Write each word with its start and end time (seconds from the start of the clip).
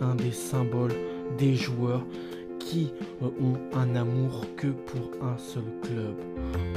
un 0.00 0.14
des 0.14 0.32
symboles 0.32 0.94
des 1.38 1.54
joueurs 1.54 2.04
qui 2.58 2.92
euh, 3.22 3.28
ont 3.40 3.78
un 3.78 3.94
amour 3.94 4.44
que 4.56 4.68
pour 4.68 5.10
un 5.22 5.38
seul 5.38 5.64
club. 5.82 6.16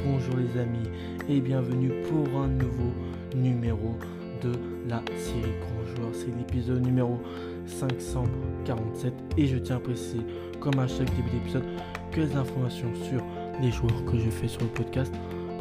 Bonjour 0.04 0.36
les 0.36 0.60
amis 0.60 0.88
et 1.28 1.40
bienvenue 1.40 1.90
pour 2.08 2.40
un 2.40 2.48
nouveau 2.48 2.92
numéro 3.34 3.96
de 4.42 4.52
la 4.88 5.02
série 5.16 5.54
Grand 5.60 5.96
Joueur. 5.96 6.10
C'est 6.12 6.36
l'épisode 6.36 6.84
numéro 6.84 7.18
547 7.66 9.12
et 9.36 9.46
je 9.46 9.56
tiens 9.58 9.76
à 9.76 9.80
préciser, 9.80 10.20
comme 10.60 10.78
à 10.78 10.86
chaque 10.86 11.14
début 11.16 11.30
d'épisode, 11.30 11.64
que 12.12 12.20
les 12.20 12.34
informations 12.36 12.92
sur 12.94 13.22
les 13.60 13.70
joueurs 13.70 14.04
que 14.04 14.18
je 14.18 14.30
fais 14.30 14.48
sur 14.48 14.62
le 14.62 14.68
podcast 14.68 15.12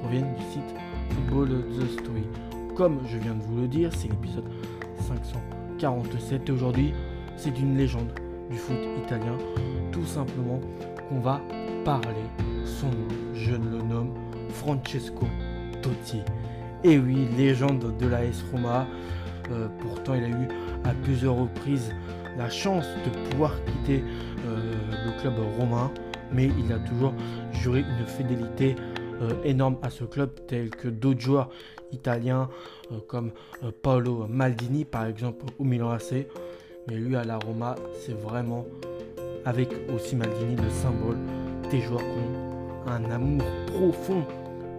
proviennent 0.02 0.34
du 0.36 0.44
site 0.54 0.76
Football 1.10 1.64
The 1.78 2.00
Story. 2.00 2.24
Comme 2.76 3.00
je 3.08 3.18
viens 3.18 3.34
de 3.34 3.42
vous 3.42 3.62
le 3.62 3.68
dire, 3.68 3.92
c'est 3.94 4.08
l'épisode 4.08 4.46
547 5.08 6.48
et 6.48 6.52
aujourd'hui 6.52 6.94
c'est 7.40 7.58
une 7.58 7.78
légende 7.78 8.12
du 8.52 8.58
foot 8.58 8.78
italien, 9.06 9.38
tout 9.92 10.06
simplement 10.06 10.60
qu'on 11.08 11.20
va 11.20 11.42
parler. 11.86 12.26
Son 12.66 12.88
nom, 12.88 13.08
je 13.34 13.52
le 13.52 13.82
nomme 13.82 14.14
Francesco 14.50 15.26
Totti. 15.82 16.22
Et 16.84 16.98
oui, 16.98 17.28
légende 17.38 17.98
de 17.98 18.08
la 18.08 18.26
S 18.26 18.44
Roma. 18.52 18.86
Euh, 19.52 19.68
pourtant, 19.80 20.16
il 20.16 20.24
a 20.26 20.30
eu 20.30 20.48
à 20.84 20.94
plusieurs 21.04 21.36
reprises 21.36 21.94
la 22.38 22.50
chance 22.50 22.86
de 23.06 23.30
pouvoir 23.30 23.54
quitter 23.66 24.04
euh, 24.46 24.74
le 25.06 25.22
club 25.22 25.36
romain, 25.58 25.92
mais 26.34 26.50
il 26.60 26.74
a 26.74 26.80
toujours 26.80 27.14
juré 27.54 27.80
une 27.80 28.06
fidélité 28.06 28.76
euh, 29.22 29.42
énorme 29.44 29.78
à 29.82 29.90
ce 29.90 30.04
club, 30.04 30.32
tel 30.48 30.70
que 30.70 30.90
d'autres 30.90 31.22
joueurs 31.22 31.50
italiens 31.92 32.50
comme 33.08 33.32
Paolo 33.82 34.28
Maldini, 34.28 34.86
par 34.86 35.06
exemple, 35.06 35.46
au 35.58 35.64
Milan 35.64 35.92
AC. 35.92 36.28
Mais 36.90 36.96
lui, 36.96 37.16
à 37.16 37.24
la 37.24 37.38
Roma, 37.38 37.76
c'est 38.02 38.20
vraiment, 38.20 38.66
avec 39.46 39.70
aussi 39.94 40.16
Maldini, 40.16 40.56
le 40.56 40.70
symbole 40.70 41.18
des 41.70 41.82
joueurs 41.82 42.00
qui 42.00 42.08
ont 42.08 42.92
un 42.92 43.12
amour 43.12 43.44
profond, 43.68 44.24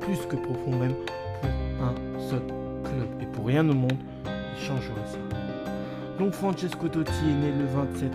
plus 0.01 0.19
que 0.29 0.35
profond 0.35 0.77
même, 0.77 0.95
pour 1.41 1.87
un 1.87 2.29
seul 2.29 2.41
club. 2.83 3.09
Et 3.21 3.27
pour 3.27 3.47
rien 3.47 3.69
au 3.69 3.75
monde, 3.75 3.97
il 4.27 4.61
changerait 4.61 5.07
ça. 5.07 5.19
Donc 6.19 6.33
Francesco 6.33 6.89
Totti 6.89 7.13
est 7.29 7.47
né 7.47 7.53
le 7.57 7.67
27 7.67 8.11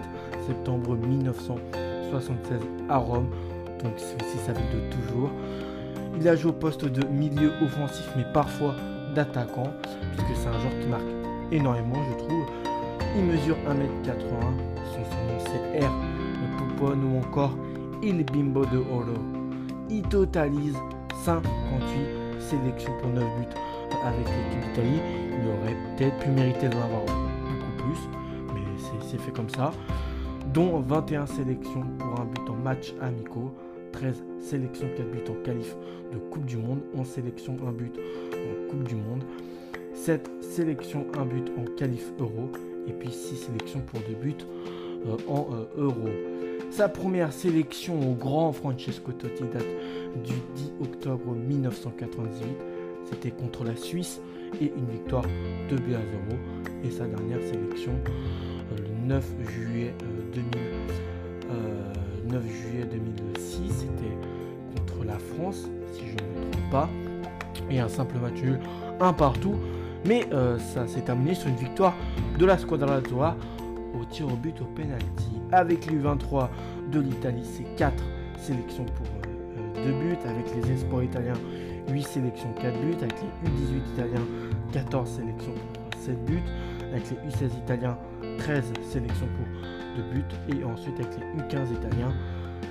septembre 0.45 0.97
1976 0.97 2.59
à 2.89 2.97
Rome. 2.97 3.29
Donc 3.81 3.93
c'est 3.97 4.39
sa 4.45 4.51
ville 4.51 4.65
de 4.73 4.93
toujours. 4.93 5.29
Il 6.19 6.27
a 6.27 6.35
joué 6.35 6.51
au 6.51 6.53
poste 6.53 6.83
de 6.83 7.05
milieu 7.07 7.51
offensif, 7.63 8.09
mais 8.17 8.25
parfois 8.33 8.75
d'attaquant, 9.15 9.71
puisque 10.11 10.35
c'est 10.35 10.49
un 10.49 10.59
joueur 10.59 10.79
qui 10.81 10.87
marque 10.87 11.03
énormément, 11.51 12.03
je 12.11 12.25
trouve. 12.25 12.45
Il 13.17 13.23
mesure 13.23 13.55
1m81, 13.65 14.19
son 14.91 15.05
surnom 15.05 15.39
c'est 15.39 15.79
R, 15.79 15.91
le 16.41 16.57
Poupon 16.57 16.97
ou 17.01 17.19
encore 17.19 17.57
Il 18.03 18.25
Bimbo 18.25 18.65
de 18.65 18.77
Oro. 18.77 19.17
Il 19.89 20.01
totalise 20.01 20.75
58 21.23 22.41
sélections 22.41 22.91
pour 22.99 23.09
9 23.11 23.23
buts 23.23 23.55
avec 24.03 24.25
l'équipe 24.27 24.69
d'Italie. 24.69 24.99
Il 25.31 25.47
aurait 25.47 25.77
peut-être 25.95 26.19
pu 26.19 26.29
mériter 26.29 26.67
d'en 26.67 26.81
avoir 26.81 27.05
beaucoup 27.05 27.83
plus, 27.83 27.99
mais 28.53 28.61
c'est 29.09 29.17
fait 29.21 29.31
comme 29.31 29.49
ça. 29.49 29.71
Dont 30.53 30.81
21 30.81 31.25
sélections 31.25 31.85
pour 31.97 32.19
un 32.19 32.25
but 32.25 32.49
en 32.49 32.55
match 32.55 32.93
amicaux, 33.01 33.55
13 33.93 34.23
sélections, 34.41 34.87
4 34.97 35.11
buts 35.11 35.31
en 35.31 35.41
qualif 35.43 35.73
de 36.11 36.17
Coupe 36.17 36.45
du 36.45 36.57
Monde, 36.57 36.81
11 36.97 37.07
sélections, 37.07 37.55
1 37.65 37.71
but 37.71 37.97
en 38.33 38.69
Coupe 38.69 38.83
du 38.83 38.95
Monde, 38.95 39.23
7 39.93 40.29
sélections, 40.41 41.05
1 41.17 41.25
but 41.25 41.49
en 41.57 41.63
qualif 41.77 42.11
euro 42.19 42.49
et 42.87 42.91
puis 42.91 43.11
6 43.11 43.35
sélections 43.35 43.81
pour 43.81 43.99
2 44.01 44.15
buts 44.15 44.35
euh, 45.07 45.17
en 45.27 45.47
euh, 45.53 45.65
euros. 45.77 46.09
Sa 46.71 46.89
première 46.89 47.31
sélection 47.31 47.99
au 47.99 48.13
Grand 48.13 48.51
Francesco 48.51 49.11
Totti 49.11 49.43
date 49.53 49.67
du 50.23 50.33
10 50.55 50.73
octobre 50.81 51.33
1998. 51.33 52.47
C'était 53.05 53.31
contre 53.31 53.63
la 53.63 53.75
Suisse 53.75 54.19
et 54.59 54.71
une 54.75 54.89
victoire 54.89 55.25
2 55.69 55.75
buts 55.77 55.93
à 55.93 55.99
0. 55.99 56.41
Et 56.83 56.91
sa 56.91 57.05
dernière 57.05 57.41
sélection 57.41 57.93
euh, 58.73 58.77
le 58.77 59.07
9 59.07 59.25
juillet, 59.49 59.93
9 62.27 62.43
juillet 62.43 62.85
2006, 62.85 63.71
c'était 63.71 64.17
contre 64.75 65.05
la 65.05 65.17
France, 65.17 65.69
si 65.93 66.01
je 66.07 66.11
ne 66.11 66.45
me 66.45 66.51
trompe 66.51 66.71
pas. 66.71 66.89
Et 67.69 67.79
un 67.79 67.87
simple 67.87 68.15
match 68.19 68.41
nul, 68.41 68.59
un 68.99 69.13
partout. 69.13 69.55
Mais 70.05 70.27
ça 70.59 70.85
s'est 70.87 71.01
terminé 71.01 71.33
sur 71.33 71.49
une 71.49 71.55
victoire 71.55 71.93
de 72.37 72.45
la 72.45 72.57
Squadra 72.57 72.95
Azzurra 72.95 73.35
au 73.99 74.05
tir 74.05 74.27
au 74.27 74.35
but 74.35 74.59
au 74.61 74.65
penalty. 74.65 75.39
Avec 75.51 75.87
l'U23 75.87 76.49
de 76.91 76.99
l'Italie, 76.99 77.43
c'est 77.43 77.75
4 77.75 77.93
sélections 78.37 78.85
pour 78.85 79.05
2 79.75 79.89
euh, 79.89 79.99
buts. 79.99 80.17
Avec 80.25 80.45
les 80.55 80.71
espoirs 80.71 81.03
italiens, 81.03 81.33
8 81.89 82.03
sélections, 82.03 82.53
4 82.61 82.79
buts. 82.81 82.95
Avec 83.01 83.15
les 83.21 83.49
U18 83.49 83.93
italiens, 83.93 84.25
14 84.73 85.09
sélections 85.09 85.53
pour 85.53 86.01
7 86.01 86.25
buts. 86.25 86.43
Avec 86.91 87.03
les 87.09 87.29
U16 87.29 87.57
italiens, 87.63 87.97
13 88.39 88.63
sélections 88.83 89.27
pour 89.37 90.03
2 90.03 90.03
buts. 90.13 90.35
Et 90.49 90.63
ensuite 90.63 90.99
avec 90.99 91.11
les 91.17 91.41
U15 91.41 91.73
italiens, 91.73 92.13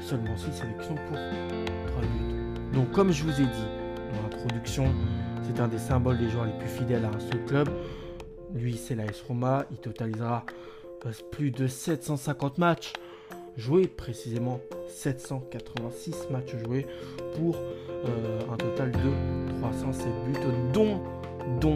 seulement 0.00 0.36
6 0.36 0.52
sélections 0.52 0.94
pour 1.08 1.16
3 1.16 2.02
buts. 2.02 2.74
Donc 2.74 2.90
comme 2.92 3.12
je 3.12 3.24
vous 3.24 3.40
ai 3.40 3.44
dit 3.44 3.68
dans 4.12 4.22
l'introduction, 4.22 4.86
c'est 5.46 5.60
un 5.60 5.68
des 5.68 5.78
symboles 5.78 6.18
des 6.18 6.28
joueurs 6.30 6.46
les 6.46 6.58
plus 6.58 6.68
fidèles 6.68 7.04
à 7.04 7.20
seul 7.20 7.44
club. 7.46 7.68
Lui, 8.54 8.76
c'est 8.76 8.94
la 8.94 9.04
S 9.04 9.22
Roma. 9.26 9.64
Il 9.70 9.78
totalisera 9.78 10.44
euh, 11.06 11.10
plus 11.30 11.50
de 11.50 11.66
750 11.66 12.58
matchs 12.58 12.92
joués, 13.56 13.86
précisément 13.86 14.60
786 14.88 16.28
matchs 16.30 16.56
joués 16.64 16.86
pour 17.36 17.56
euh, 17.56 18.40
un 18.52 18.56
total 18.56 18.90
de 18.90 19.58
307 19.60 20.06
buts, 20.26 20.40
dont, 20.72 21.00
dont 21.60 21.74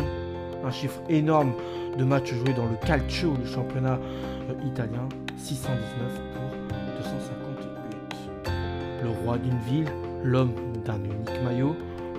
un 0.65 0.71
chiffre 0.71 1.01
énorme 1.09 1.53
de 1.97 2.05
matchs 2.05 2.35
joués 2.35 2.55
dans 2.55 2.67
le 2.67 2.77
Calcio, 2.87 3.35
le 3.37 3.47
championnat 3.47 3.99
euh, 4.51 4.67
italien, 4.67 5.09
619 5.37 6.21
pour 6.33 6.77
250 6.99 7.69
buts. 7.91 8.51
Le 9.03 9.11
roi 9.25 9.39
d'une 9.39 9.59
ville, 9.59 9.89
l'homme 10.25 10.55
d'un 10.85 10.99
unique 11.05 11.43
maillot, 11.45 11.77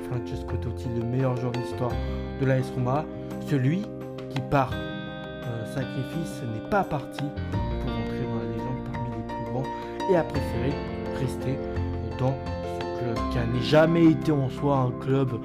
Francesco 0.10 0.58
Totti, 0.58 0.88
le 0.98 1.06
meilleur 1.06 1.36
joueur 1.38 1.52
de 1.52 1.60
l'histoire 1.60 1.92
de 2.42 2.46
la 2.46 2.56
Roma, 2.76 3.06
celui 3.48 3.84
qui 4.30 4.42
par 4.50 4.72
euh, 4.74 5.66
sacrifice 5.74 6.42
n'est 6.54 6.70
pas 6.70 6.84
parti 6.84 7.24
pour 7.24 7.92
entrer 7.92 8.24
dans 8.24 8.36
la 8.36 8.52
légende 8.52 8.92
parmi 8.92 9.10
les 9.10 9.34
plus 9.34 9.52
grands 9.52 9.64
et 10.12 10.16
a 10.18 10.24
préféré 10.24 10.74
rester 11.20 11.58
dans 12.20 12.34
ce 12.80 13.00
club 13.00 13.16
qui 13.32 13.38
n'a 13.38 13.62
jamais 13.62 14.06
été 14.12 14.32
en 14.32 14.50
soi 14.50 14.78
un 14.78 14.92
club 15.04 15.40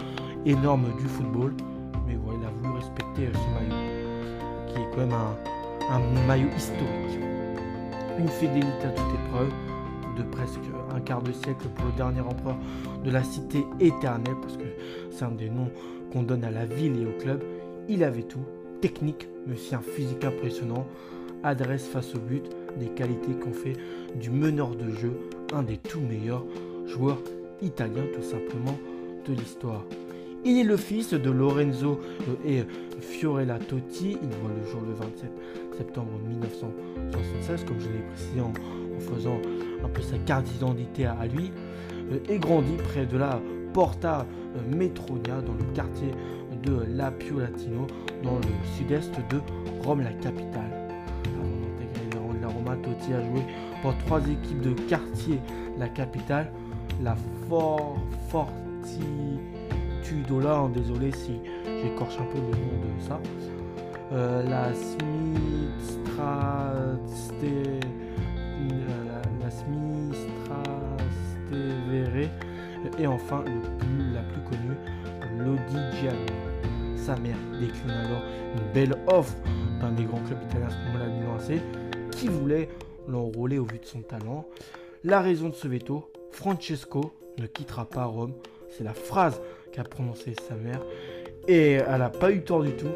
énorme 0.46 0.86
du 0.98 1.04
football, 1.04 1.54
mais 2.06 2.16
voilà, 2.22 2.38
il 2.42 2.46
a 2.46 2.50
voulu 2.50 2.78
respecter 2.78 3.28
ce 3.32 3.54
maillot, 3.54 3.82
qui 4.68 4.80
est 4.80 4.90
quand 4.92 4.98
même 4.98 5.12
un, 5.12 5.94
un 5.94 6.26
maillot 6.26 6.48
historique. 6.56 7.20
Une 8.18 8.28
fidélité 8.28 8.86
à 8.86 8.90
toute 8.90 9.14
épreuve 9.26 9.52
de 10.16 10.22
presque 10.22 10.60
un 10.94 11.00
quart 11.00 11.22
de 11.22 11.32
siècle 11.32 11.66
pour 11.74 11.86
le 11.86 11.92
dernier 11.92 12.20
empereur 12.20 12.56
de 13.04 13.10
la 13.10 13.22
cité 13.22 13.64
éternelle, 13.80 14.36
parce 14.40 14.56
que 14.56 14.64
c'est 15.10 15.24
un 15.24 15.30
des 15.30 15.50
noms 15.50 15.70
qu'on 16.12 16.22
donne 16.22 16.44
à 16.44 16.50
la 16.50 16.66
ville 16.66 17.00
et 17.00 17.06
au 17.06 17.18
club. 17.20 17.42
Il 17.88 18.04
avait 18.04 18.22
tout, 18.22 18.44
technique, 18.80 19.28
mais 19.46 19.54
aussi 19.54 19.74
un 19.74 19.80
physique 19.80 20.24
impressionnant, 20.24 20.86
adresse 21.42 21.86
face 21.86 22.14
au 22.14 22.18
but, 22.18 22.44
des 22.78 22.88
qualités 22.88 23.32
qui 23.40 23.48
ont 23.48 23.52
fait 23.52 23.76
du 24.20 24.30
meneur 24.30 24.74
de 24.74 24.90
jeu 24.90 25.12
un 25.52 25.62
des 25.62 25.76
tout 25.76 26.00
meilleurs 26.00 26.44
joueurs 26.86 27.18
italiens 27.62 28.06
tout 28.14 28.22
simplement 28.22 28.76
de 29.26 29.32
l'histoire. 29.32 29.84
Il 30.44 30.58
est 30.58 30.64
le 30.64 30.76
fils 30.76 31.14
de 31.14 31.30
Lorenzo 31.30 32.00
euh, 32.28 32.34
et 32.46 32.64
Fiorella 33.00 33.58
Totti. 33.58 34.18
Il 34.22 34.28
voit 34.40 34.50
le 34.54 34.70
jour 34.70 34.82
le 34.86 34.92
27 34.92 35.30
septembre 35.78 36.10
1976, 36.28 37.64
comme 37.64 37.80
je 37.80 37.88
l'ai 37.88 38.04
précisé 38.12 38.40
en, 38.40 38.52
faisant 38.98 39.38
un 39.84 39.88
peu 39.88 40.02
sa 40.02 40.18
carte 40.18 40.44
d'identité 40.44 41.06
à, 41.06 41.26
lui, 41.26 41.50
euh, 42.12 42.18
et 42.28 42.38
grandit 42.38 42.76
près 42.76 43.06
de 43.06 43.16
la 43.16 43.40
Porta 43.72 44.26
euh, 44.56 44.60
Metronia 44.76 45.40
dans 45.40 45.54
le 45.54 45.64
quartier 45.74 46.12
de 46.62 46.84
Lapio 46.94 47.40
Latino 47.40 47.86
dans 48.22 48.36
le 48.36 48.42
sud-est 48.76 49.10
de 49.30 49.40
Rome, 49.84 50.02
la 50.02 50.12
capitale. 50.12 50.70
Avant 51.26 51.48
d'intégrer 51.60 52.06
la 52.40 52.48
Roma, 52.48 52.76
Totti 52.76 53.12
a 53.12 53.20
joué 53.20 53.42
pour 53.82 53.98
trois 53.98 54.20
équipes 54.20 54.60
de 54.60 54.74
quartier, 54.88 55.40
la 55.78 55.88
capitale, 55.88 56.52
la 57.02 57.16
For 57.48 57.98
Fortitudola, 58.28 60.56
hein, 60.56 60.68
désolé 60.70 61.10
si 61.12 61.40
j'écorche 61.82 62.16
un 62.18 62.24
peu 62.24 62.38
le 62.38 62.44
nom 62.44 62.80
de 62.80 62.88
ça, 63.06 63.20
euh, 64.12 64.42
la 64.48 64.72
Smithstra 64.72 66.72
et 72.98 73.06
enfin 73.06 73.42
le 73.44 73.60
plus, 73.78 74.12
la 74.12 74.22
plus 74.22 74.42
connue, 74.42 74.76
l'Odigiano. 75.38 76.18
Sa 76.96 77.16
mère 77.16 77.36
décline 77.60 77.90
alors 77.90 78.22
une 78.54 78.72
belle 78.72 78.96
offre 79.08 79.34
d'un 79.80 79.92
des 79.92 80.04
grands 80.04 80.20
clubs 80.20 80.42
italiens 80.42 80.68
à 80.68 80.70
ce 80.70 80.76
moment-là, 80.86 81.06
Milan 81.08 81.36
AC, 81.36 81.60
qui 82.10 82.28
voulait 82.28 82.68
l'enrôler 83.08 83.58
au 83.58 83.64
vu 83.64 83.78
de 83.78 83.84
son 83.84 84.00
talent. 84.00 84.46
La 85.02 85.20
raison 85.20 85.48
de 85.50 85.54
ce 85.54 85.68
veto, 85.68 86.10
Francesco 86.30 87.12
ne 87.38 87.46
quittera 87.46 87.84
pas 87.84 88.04
Rome. 88.04 88.32
C'est 88.70 88.84
la 88.84 88.94
phrase 88.94 89.40
qu'a 89.72 89.84
prononcée 89.84 90.34
sa 90.48 90.54
mère. 90.54 90.80
Et 91.46 91.72
elle 91.72 91.98
n'a 91.98 92.10
pas 92.10 92.32
eu 92.32 92.42
tort 92.42 92.62
du 92.62 92.72
tout. 92.72 92.88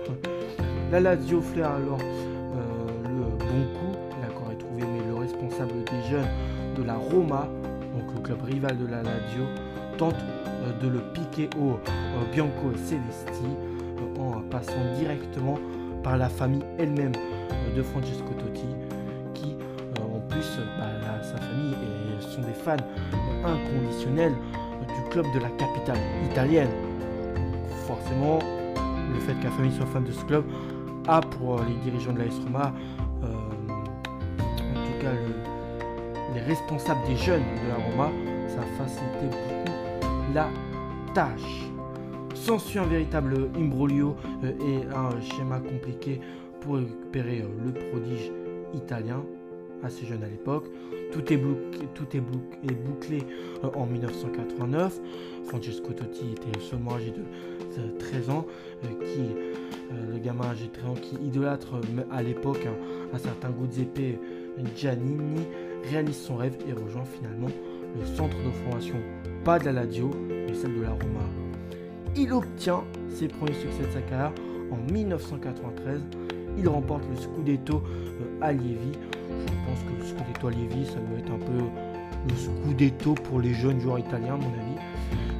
La 0.90 1.00
Lazio 1.00 1.42
flaire 1.42 1.72
alors 1.72 2.00
euh, 2.00 2.86
le 3.04 3.36
bon 3.36 3.64
coup. 3.74 3.98
L'accord 4.22 4.50
est 4.52 4.58
trouvé, 4.58 4.82
mais 4.82 5.06
le 5.06 5.14
responsable 5.14 5.84
des 5.84 6.08
jeunes 6.08 6.28
de 6.76 6.82
la 6.82 6.94
Roma, 6.94 7.46
donc 7.94 8.14
le 8.14 8.20
club 8.22 8.42
rival 8.42 8.78
de 8.78 8.86
la 8.86 9.02
Lazio, 9.02 9.44
tente 9.98 10.14
euh, 10.14 10.72
de 10.80 10.88
le 10.88 11.00
piquer 11.12 11.50
au 11.58 11.78
Bianco 12.32 12.72
Celesti 12.76 13.44
euh, 13.44 14.20
en 14.20 14.40
passant 14.48 14.72
directement 14.98 15.58
par 16.02 16.16
la 16.16 16.28
famille 16.28 16.64
elle-même 16.78 17.12
de 17.76 17.82
Francesco 17.82 18.32
Totti, 18.38 18.66
qui 19.34 19.56
en 20.00 20.20
plus, 20.28 20.58
bah, 20.78 21.22
sa 21.22 21.36
famille 21.38 21.74
et 21.74 22.22
sont 22.22 22.42
des 22.42 22.54
fans 22.54 22.76
inconditionnels 23.44 24.34
du 24.86 25.10
club 25.10 25.26
de 25.34 25.40
la 25.40 25.48
capitale 25.50 25.98
italienne. 26.30 26.70
forcément, 27.86 28.38
le 29.12 29.20
fait 29.20 29.34
que 29.34 29.44
la 29.44 29.50
famille 29.50 29.72
soit 29.72 29.86
fan 29.86 30.04
de 30.04 30.12
ce 30.12 30.24
club 30.24 30.44
a 31.08 31.20
pour 31.20 31.60
les 31.62 31.74
dirigeants 31.82 32.12
de 32.12 32.18
la 32.18 32.24
Roma, 32.24 32.72
euh, 33.24 33.26
en 34.38 34.84
tout 34.84 35.02
cas 35.02 35.12
les 36.34 36.40
responsables 36.40 37.00
des 37.06 37.16
jeunes 37.16 37.42
de 37.64 37.68
la 37.68 37.76
Roma, 37.76 38.10
ça 38.48 38.60
a 38.60 38.84
facilité 38.84 39.26
beaucoup 39.30 39.57
la 40.38 40.48
tâche. 41.14 41.64
S'ensuit 42.34 42.78
un 42.78 42.86
véritable 42.86 43.50
imbroglio 43.56 44.14
euh, 44.44 44.52
et 44.60 44.86
un 44.94 45.20
schéma 45.20 45.58
compliqué 45.58 46.20
pour 46.60 46.76
récupérer 46.76 47.42
euh, 47.42 47.48
le 47.64 47.72
prodige 47.72 48.30
italien 48.72 49.24
assez 49.82 50.06
jeune 50.06 50.22
à 50.22 50.28
l'époque. 50.28 50.66
Tout 51.12 51.32
est, 51.32 51.40
tout 51.94 52.16
est, 52.16 52.20
bouclé 52.20 53.24
en 53.74 53.86
1989. 53.86 55.00
Francesco 55.46 55.92
Totti 55.92 56.32
était 56.32 56.60
seulement 56.60 56.94
âgé 56.94 57.12
de 57.12 57.98
13 57.98 58.30
ans, 58.30 58.46
qui 58.82 59.22
euh, 59.92 60.12
le 60.12 60.18
gamin 60.18 60.44
âgé 60.50 60.66
de 60.66 61.00
qui 61.00 61.16
idolâtre 61.16 61.76
euh, 61.76 62.02
à 62.12 62.22
l'époque 62.22 62.66
un, 63.12 63.18
certain 63.18 63.48
Giuseppe 63.58 64.18
Giannini, 64.76 65.46
réalise 65.90 66.20
son 66.20 66.36
rêve 66.36 66.56
et 66.68 66.72
rejoint 66.72 67.04
finalement 67.04 67.48
le 67.96 68.04
centre 68.04 68.36
de 68.36 68.50
formation, 68.50 68.96
pas 69.44 69.58
de 69.58 69.66
la 69.66 69.72
Lazio, 69.72 70.10
mais 70.28 70.54
celle 70.54 70.74
de 70.74 70.82
la 70.82 70.90
Roma. 70.90 71.24
Il 72.16 72.32
obtient 72.32 72.82
ses 73.08 73.28
premiers 73.28 73.54
succès 73.54 73.86
de 73.86 73.92
sa 73.92 74.00
carrière 74.02 74.32
en 74.70 74.92
1993. 74.92 76.00
Il 76.58 76.68
remporte 76.68 77.04
le 77.08 77.16
Scudetto 77.16 77.82
euh, 77.84 78.40
à 78.40 78.52
Lievi. 78.52 78.92
Je 78.92 79.70
pense 79.70 79.82
que 79.84 79.98
le 79.98 80.04
Scudetto 80.04 80.48
à 80.48 80.50
Lievi, 80.50 80.86
ça 80.86 80.98
doit 80.98 81.18
être 81.18 81.30
un 81.30 81.38
peu 81.38 81.64
le 82.28 82.34
Scudetto 82.36 83.14
pour 83.14 83.40
les 83.40 83.54
jeunes 83.54 83.80
joueurs 83.80 84.00
italiens, 84.00 84.34
à 84.34 84.36
mon 84.36 84.52
avis. 84.52 84.78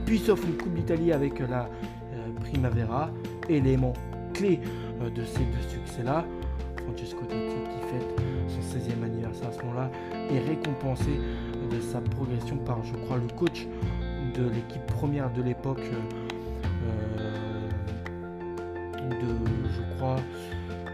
Puis 0.07 0.19
s'offre 0.19 0.47
une 0.47 0.57
Coupe 0.57 0.75
d'Italie 0.75 1.13
avec 1.13 1.39
la 1.41 1.69
Primavera, 2.41 3.11
élément 3.49 3.93
euh, 4.43 5.11
de 5.11 5.25
ces 5.25 5.41
deux 5.41 5.69
succès-là. 5.69 6.25
Francesco 6.77 7.21
Totti 7.23 7.35
qui 7.37 7.89
fête 7.89 8.21
son 8.49 8.79
16e 8.79 9.05
anniversaire 9.05 9.49
à 9.49 9.53
ce 9.53 9.59
moment-là 9.63 9.91
est 10.31 10.39
récompensé 10.39 11.11
de 11.71 11.81
sa 11.81 12.01
progression 12.01 12.57
par, 12.59 12.85
je 12.85 12.95
crois, 13.05 13.17
le 13.17 13.29
coach 13.37 13.67
de 14.35 14.49
l'équipe 14.49 14.85
première 14.87 15.33
de 15.33 15.43
l'époque 15.43 15.81
euh, 15.81 17.19
de, 19.11 19.27
je 19.77 19.97
crois, 19.97 20.17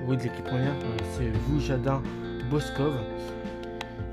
oui, 0.07 0.17
de 0.17 0.23
l'équipe 0.23 0.45
première, 0.45 0.73
euh, 0.73 0.97
c'est 1.13 1.31
Vujadin 1.49 2.03
Boskov. 2.51 2.95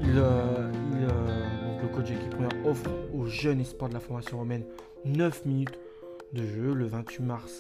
Il, 0.01 0.13
le 0.15 1.87
coach 1.93 2.05
de 2.05 2.13
l'équipe 2.13 2.31
première 2.31 2.65
offre 2.65 2.89
aux 3.13 3.25
jeunes 3.25 3.61
espoirs 3.61 3.89
de 3.89 3.93
la 3.93 3.99
formation 3.99 4.37
romaine 4.37 4.63
9 5.05 5.45
minutes 5.45 5.79
de 6.33 6.43
jeu 6.43 6.73
le 6.73 6.85
28 6.85 7.23
mars 7.23 7.59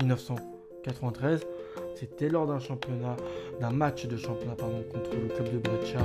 1900. 0.00 0.36
93. 0.84 1.40
C'était 1.94 2.28
lors 2.28 2.46
d'un 2.46 2.58
championnat, 2.58 3.16
d'un 3.60 3.70
match 3.70 4.06
de 4.06 4.16
championnat 4.16 4.54
pardon, 4.54 4.82
contre 4.92 5.10
le 5.14 5.28
club 5.28 5.52
de 5.52 5.58
Breccia, 5.58 6.00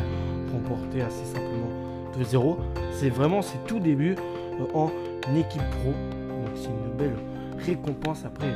remporté 0.52 1.02
assez 1.02 1.26
simplement 1.26 1.83
2-0. 2.18 2.58
C'est 2.92 3.10
vraiment 3.10 3.42
ses 3.42 3.58
tout 3.68 3.80
débuts 3.80 4.16
euh, 4.60 4.66
en 4.74 4.92
équipe 5.36 5.62
pro. 5.82 5.92
Donc 5.92 6.56
c'est 6.56 6.70
une 6.70 6.98
belle 6.98 7.16
récompense 7.60 8.26
après 8.26 8.54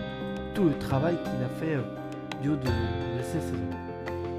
tout 0.53 0.65
le 0.65 0.77
travail 0.77 1.15
qu'il 1.23 1.43
a 1.43 1.49
fait 1.59 1.75
euh, 1.75 1.81
du 2.41 2.49
haut 2.49 2.55
de, 2.55 2.67
ces 3.21 3.39
saisons. 3.39 3.57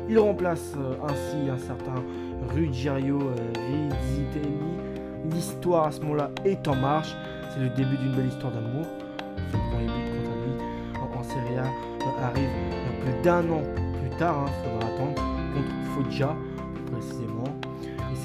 Il 0.08 0.18
remplace 0.18 0.74
euh, 0.78 0.94
ainsi 1.04 1.50
un 1.50 1.58
certain 1.58 2.02
Ruggiero 2.54 3.18
Rizzitelli. 3.56 4.56
L'histoire 5.32 5.88
à 5.88 5.92
ce 5.92 6.00
moment-là 6.00 6.30
est 6.44 6.66
en 6.68 6.76
marche. 6.76 7.14
C'est 7.52 7.60
le 7.60 7.68
début 7.70 7.96
d'une 7.96 8.14
belle 8.14 8.28
histoire 8.28 8.52
d'amour. 8.52 8.86
Son 9.52 9.58
premier 9.70 9.86
but 9.86 10.28
Serie 11.28 11.58
A 11.58 11.64
euh, 11.64 12.26
arrive 12.26 12.48
plus 13.02 13.22
d'un 13.22 13.40
an 13.50 13.62
plus 14.00 14.16
tard, 14.18 14.46
il 14.46 14.50
hein, 14.50 14.52
faudra 14.62 14.94
attendre, 14.94 15.14
contre 15.54 15.74
Foggia 15.94 16.36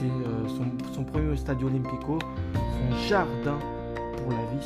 euh, 0.07 0.47
son, 0.94 1.03
premier 1.03 1.35
stade 1.38 1.63
Olimpico, 1.63 2.19
son 2.53 2.97
jardin 3.07 3.59
pour 4.17 4.31
la 4.31 4.38
vie, 4.38 4.65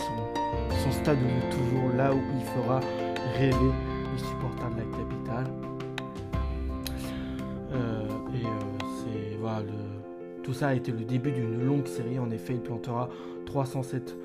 son, 0.84 0.92
stade 0.92 1.18
toujours 1.52 1.94
là 1.96 2.14
où 2.14 2.20
il 2.38 2.46
fera 2.46 2.80
rêver 3.38 3.72
les 4.14 4.20
supporters 4.20 4.70
de 4.72 4.78
la 4.78 4.98
capitale. 4.98 5.48
Euh, 7.74 8.08
et 8.34 8.46
c'est 8.82 9.38
voilà, 9.40 9.64
tout 10.44 10.54
ça 10.54 10.70
a 10.70 10.74
été 10.74 10.92
le 10.92 11.04
début 11.04 11.32
d'une 11.32 11.66
longue 11.66 11.88
série. 11.88 12.20
En 12.20 12.32
effet, 12.32 12.54
il 12.54 12.62
plantera 12.62 13.10
307 13.46 14.16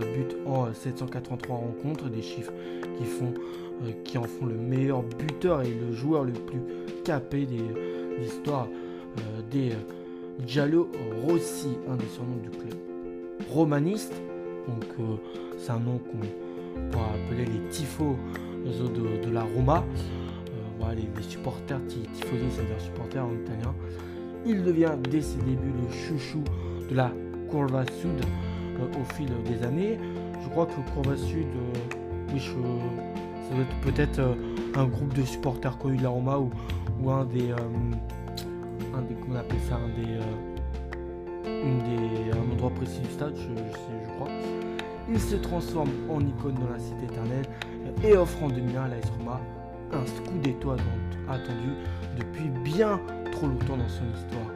buts 0.00 0.36
en 0.46 0.72
783 0.72 1.56
rencontres, 1.56 2.08
des 2.08 2.22
chiffres 2.22 2.52
qui 2.98 3.04
font 3.04 3.34
euh, 3.84 3.92
qui 4.04 4.18
en 4.18 4.24
font 4.24 4.46
le 4.46 4.54
meilleur 4.54 5.02
buteur 5.02 5.62
et 5.62 5.70
le 5.72 5.92
joueur 5.92 6.24
le 6.24 6.32
plus 6.32 6.60
capé 7.04 7.46
des, 7.46 8.24
histoires 8.24 8.68
euh, 8.68 9.42
des 9.50 9.72
euh, 9.72 9.76
Giallo 10.46 10.88
Rossi, 11.22 11.76
un 11.88 11.96
des 11.96 12.06
surnoms 12.06 12.40
du 12.42 12.50
club. 12.50 12.74
Romaniste, 13.50 14.14
donc 14.66 15.06
c'est 15.58 15.70
un 15.70 15.78
nom 15.78 15.98
qu'on 15.98 16.18
pourrait 16.90 17.04
appeler 17.14 17.44
les 17.44 17.68
tifos 17.70 18.16
de, 18.64 19.30
la 19.30 19.42
Roma. 19.42 19.84
voilà, 20.78 20.94
les, 20.94 21.22
supporters, 21.22 21.80
tifosi, 21.86 22.44
c'est-à-dire 22.50 22.80
supporters 22.80 23.24
en 23.24 23.32
italien. 23.32 23.74
Il 24.46 24.62
devient 24.62 24.92
dès 25.10 25.20
ses 25.20 25.38
débuts 25.38 25.72
le 25.72 25.92
chouchou 25.92 26.42
de 26.90 26.94
la 26.94 27.12
Curva 27.50 27.84
Sud 28.00 28.24
au 28.80 29.14
fil 29.14 29.28
des 29.44 29.64
années. 29.64 29.98
Je 30.42 30.48
crois 30.48 30.66
que 30.66 30.80
Curva 30.92 31.16
Sud, 31.16 31.46
oui, 32.32 32.40
je, 32.40 32.52
peut-être 33.82 34.18
euh, 34.18 34.34
un 34.74 34.86
groupe 34.86 35.14
de 35.14 35.22
supporters 35.22 35.76
connus 35.78 35.98
de 35.98 36.02
la 36.02 36.08
Roma 36.08 36.38
ou, 36.38 36.50
ou 37.02 37.10
un 37.10 37.24
des, 37.24 37.50
euh, 37.50 37.56
un 38.94 39.02
des 39.02 39.16
on 39.30 39.36
appelle 39.36 39.60
ça, 39.68 39.76
un 39.76 39.88
des, 40.00 40.10
euh, 40.10 41.62
une 41.64 41.78
des, 41.78 42.30
un 42.32 42.52
endroit 42.52 42.70
précis 42.70 43.00
du 43.00 43.10
stade, 43.10 43.34
je, 43.36 43.42
je, 43.42 44.14
crois. 44.14 44.28
Il 45.08 45.20
se 45.20 45.36
transforme 45.36 45.90
en 46.08 46.20
icône 46.20 46.54
dans 46.54 46.70
la 46.70 46.78
cité 46.78 47.04
éternelle 47.04 47.46
et 48.04 48.16
offre 48.16 48.42
en 48.42 48.48
2001 48.48 48.82
à 48.82 48.88
l'AS 48.88 49.10
Roma 49.18 49.40
un 49.92 50.06
scudetto 50.06 50.70
attendu 51.28 51.70
depuis 52.18 52.48
bien 52.64 53.00
trop 53.32 53.46
longtemps 53.46 53.76
dans 53.76 53.88
son 53.88 54.04
histoire. 54.14 54.50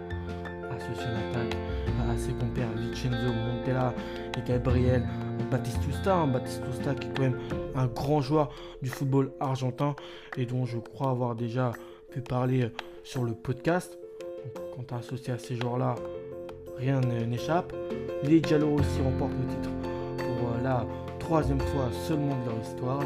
Associé 0.70 1.06
en 1.06 1.30
attaque 1.30 1.56
à 2.10 2.16
ses 2.16 2.32
compères 2.32 2.70
Vincenzo 2.74 3.32
Montella 3.32 3.94
et 4.36 4.48
Gabriel 4.48 5.06
Batistusta, 5.50 6.14
hein, 6.14 6.26
Batistusta 6.26 6.94
qui 6.94 7.08
est 7.08 7.10
quand 7.16 7.22
même 7.22 7.38
un 7.74 7.86
grand 7.86 8.20
joueur 8.20 8.50
du 8.82 8.88
football 8.88 9.32
argentin 9.40 9.94
et 10.36 10.46
dont 10.46 10.64
je 10.66 10.78
crois 10.78 11.10
avoir 11.10 11.34
déjà 11.34 11.72
pu 12.10 12.20
parler 12.20 12.64
euh, 12.64 12.72
sur 13.04 13.24
le 13.24 13.32
podcast. 13.32 13.98
Quand 14.74 14.86
tu 14.86 14.94
associé 14.94 15.32
à 15.32 15.38
ces 15.38 15.56
joueurs-là, 15.56 15.94
rien 16.76 17.00
n'échappe. 17.00 17.72
Les 18.22 18.42
Giallo 18.42 18.74
aussi 18.74 19.00
remportent 19.02 19.32
le 19.32 19.46
titre 19.54 19.70
pour 20.18 20.50
euh, 20.50 20.62
la 20.62 20.86
troisième 21.18 21.60
fois 21.60 21.88
seulement 22.06 22.36
de 22.44 22.50
leur 22.50 22.60
histoire. 22.62 23.00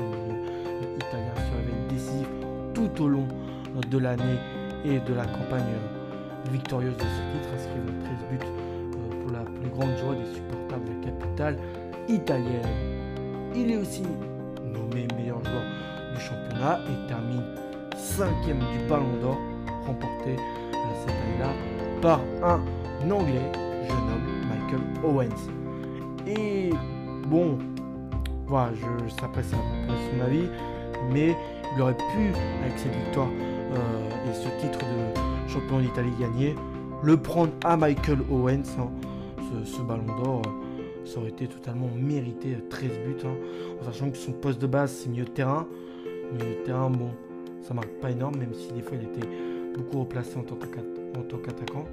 Italien 0.96 1.34
se 1.36 1.56
révèle 1.56 1.86
décisif 1.88 2.28
tout 2.74 3.02
au 3.02 3.08
long 3.08 3.26
euh, 3.76 3.80
de 3.90 3.98
l'année 3.98 4.38
et 4.84 4.98
de 5.00 5.14
la 5.14 5.24
campagne 5.26 5.64
victorieuse 6.50 6.96
de 6.96 7.02
ce 7.02 7.06
titre, 7.06 7.48
inscrivant 7.54 8.00
13 8.04 8.38
buts 8.38 8.46
pour 9.22 9.32
la 9.32 9.40
plus 9.40 9.68
grande 9.70 9.96
joie 9.98 10.14
des 10.14 10.34
supporters 10.34 10.80
de 10.80 10.88
la 10.88 11.12
capitale 11.12 11.56
italienne. 12.08 13.00
Il 13.54 13.70
est 13.70 13.76
aussi 13.76 14.02
nommé 14.64 15.06
meilleur 15.16 15.44
joueur 15.44 15.62
du 16.14 16.20
championnat 16.20 16.80
et 16.86 17.08
termine 17.08 17.42
cinquième 17.96 18.58
du 18.58 18.88
Ballon 18.88 19.16
d'Or, 19.20 19.38
remporté 19.86 20.36
euh, 20.36 20.59
cette 21.00 21.10
année-là 21.10 21.52
par 22.00 22.20
un 22.42 22.60
Anglais, 23.10 23.50
jeune 23.88 23.98
homme, 23.98 24.48
Michael 24.48 24.80
Owens. 25.04 25.50
Et 26.26 26.70
bon, 27.28 27.58
voilà, 28.46 28.72
je, 28.74 29.08
ça 29.14 29.26
après 29.26 29.42
c'est 29.42 29.56
son 29.56 30.24
avis, 30.24 30.46
mais 31.12 31.34
il 31.74 31.82
aurait 31.82 31.96
pu, 31.96 32.32
avec 32.62 32.78
cette 32.78 32.94
victoire 32.94 33.28
euh, 33.28 34.30
et 34.30 34.34
ce 34.34 34.48
titre 34.60 34.80
de 34.80 35.50
champion 35.50 35.80
d'Italie 35.80 36.12
gagné, 36.20 36.54
le 37.02 37.16
prendre 37.16 37.52
à 37.64 37.76
Michael 37.76 38.18
Owens, 38.30 38.76
hein, 38.78 38.90
ce, 39.64 39.80
ballon 39.80 40.04
d'or, 40.22 40.42
ça 41.04 41.18
aurait 41.18 41.30
été 41.30 41.46
totalement 41.46 41.88
mérité, 41.96 42.56
13 42.68 42.90
buts, 43.06 43.16
hein, 43.24 43.34
en 43.80 43.84
sachant 43.84 44.10
que 44.10 44.16
son 44.16 44.32
poste 44.32 44.60
de 44.60 44.66
base 44.66 44.92
c'est 44.92 45.08
milieu 45.08 45.24
de 45.24 45.30
terrain. 45.30 45.66
Milieu 46.32 46.54
de 46.56 46.64
terrain, 46.64 46.90
bon, 46.90 47.10
ça 47.62 47.74
marque 47.74 47.92
pas 48.00 48.10
énorme, 48.10 48.36
même 48.36 48.54
si 48.54 48.72
des 48.72 48.82
fois 48.82 48.96
il 49.00 49.08
était 49.08 49.28
beaucoup 49.80 50.00
replacé 50.00 50.36
en 50.36 50.42
tant 50.42 50.56
qu'attaquant. 50.56 51.86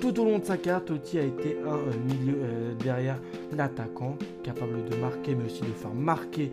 Tout 0.00 0.20
au 0.20 0.24
long 0.24 0.38
de 0.38 0.44
sa 0.44 0.56
carrière, 0.56 0.84
Totti 0.84 1.18
a 1.18 1.22
été 1.22 1.56
un 1.66 1.76
euh, 1.76 1.92
milieu 2.06 2.36
euh, 2.42 2.74
derrière 2.82 3.18
l'attaquant, 3.52 4.16
capable 4.42 4.84
de 4.88 4.96
marquer, 4.96 5.34
mais 5.34 5.44
aussi 5.44 5.60
de 5.60 5.66
faire 5.66 5.94
marquer 5.94 6.50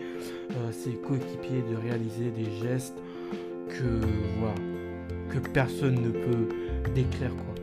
euh, 0.51 0.71
ses 0.71 0.91
coéquipiers, 0.91 1.63
de 1.69 1.75
réaliser 1.75 2.31
des 2.31 2.49
gestes 2.61 2.97
que 3.69 4.05
voilà, 4.39 4.55
que 5.29 5.39
personne 5.49 5.95
ne 5.95 6.11
peut 6.11 6.47
décrire 6.93 7.31
quoi. 7.35 7.55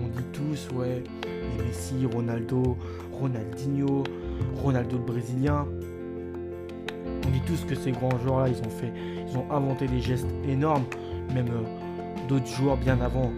On 0.00 0.08
dit 0.08 0.24
tous 0.32 0.68
ouais, 0.74 1.02
les 1.58 1.64
Messi, 1.64 2.06
Ronaldo, 2.12 2.76
Ronaldinho, 3.12 4.04
Ronaldo 4.62 4.98
le 4.98 5.04
brésilien. 5.04 5.66
On 7.26 7.30
dit 7.30 7.42
tous 7.46 7.64
que 7.64 7.74
ces 7.74 7.92
grands 7.92 8.18
joueurs 8.18 8.40
là, 8.40 8.48
ils 8.48 8.58
ont 8.66 8.70
fait, 8.70 8.92
ils 9.28 9.36
ont 9.36 9.50
inventé 9.50 9.86
des 9.86 10.00
gestes 10.00 10.26
énormes, 10.48 10.84
même 11.34 11.48
d'autres 12.28 12.46
joueurs 12.46 12.76
bien 12.76 13.00
avant 13.00 13.30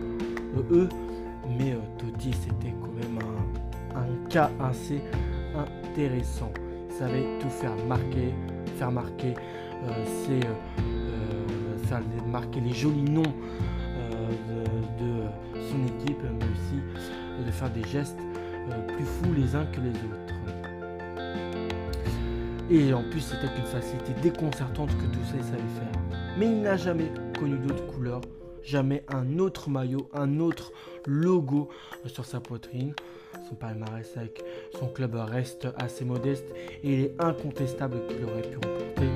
eux. 0.71 0.89
Mais 1.59 1.73
euh, 1.73 1.79
Totti, 1.99 2.33
c'était 2.33 2.75
quand 2.81 2.93
même 2.93 3.19
un, 3.95 4.29
cas 4.29 4.51
assez 4.61 5.01
intéressant. 5.55 6.53
Il 6.89 6.95
savait 6.97 7.25
tout 7.41 7.51
faire 7.51 7.75
marquer, 7.87 8.33
faire 8.77 8.91
marquer, 8.91 9.35
euh, 9.85 10.05
euh, 10.31 11.77
faire 11.87 12.01
marquer 12.27 12.61
les 12.61 12.73
jolis 12.73 13.03
noms 13.03 13.23
de, 14.99 15.23
son 15.71 15.85
équipe, 15.87 16.23
mais 16.23 16.45
aussi 16.45 17.45
de 17.45 17.51
faire 17.51 17.71
des 17.71 17.85
gestes 17.85 18.19
plus 18.89 19.05
fous 19.05 19.33
les 19.37 19.55
uns 19.55 19.67
que 19.67 19.81
les 19.81 19.91
autres. 19.91 20.25
Et 22.71 22.95
en 22.95 23.03
plus, 23.03 23.21
c'était 23.21 23.55
une 23.57 23.67
facilité 23.67 24.13
déconcertante 24.23 24.89
que 24.97 25.05
tout 25.05 25.25
ça, 25.31 25.37
il 25.37 25.45
savait 25.45 25.59
faire. 25.59 26.21
Mais 26.39 26.47
il 26.47 26.63
n'a 26.63 26.77
jamais 26.77 27.13
connu 27.39 27.59
d'autres 27.59 27.87
couleurs 27.87 28.23
jamais 28.65 29.05
un 29.09 29.39
autre 29.39 29.71
maillot, 29.71 30.09
un 30.13 30.41
autre 30.41 30.73
logo 31.07 31.69
sur 32.07 32.25
sa 32.25 32.41
poitrine. 32.41 32.95
Son 33.49 33.55
palmarès 33.57 34.17
avec 34.17 34.43
son 34.79 34.87
club 34.87 35.15
reste 35.17 35.69
assez 35.77 36.05
modeste 36.05 36.47
et 36.83 36.95
il 36.95 37.01
est 37.01 37.15
incontestable 37.19 38.07
qu'il 38.09 38.25
aurait 38.25 38.43
pu 38.43 38.57
remporter 38.57 39.09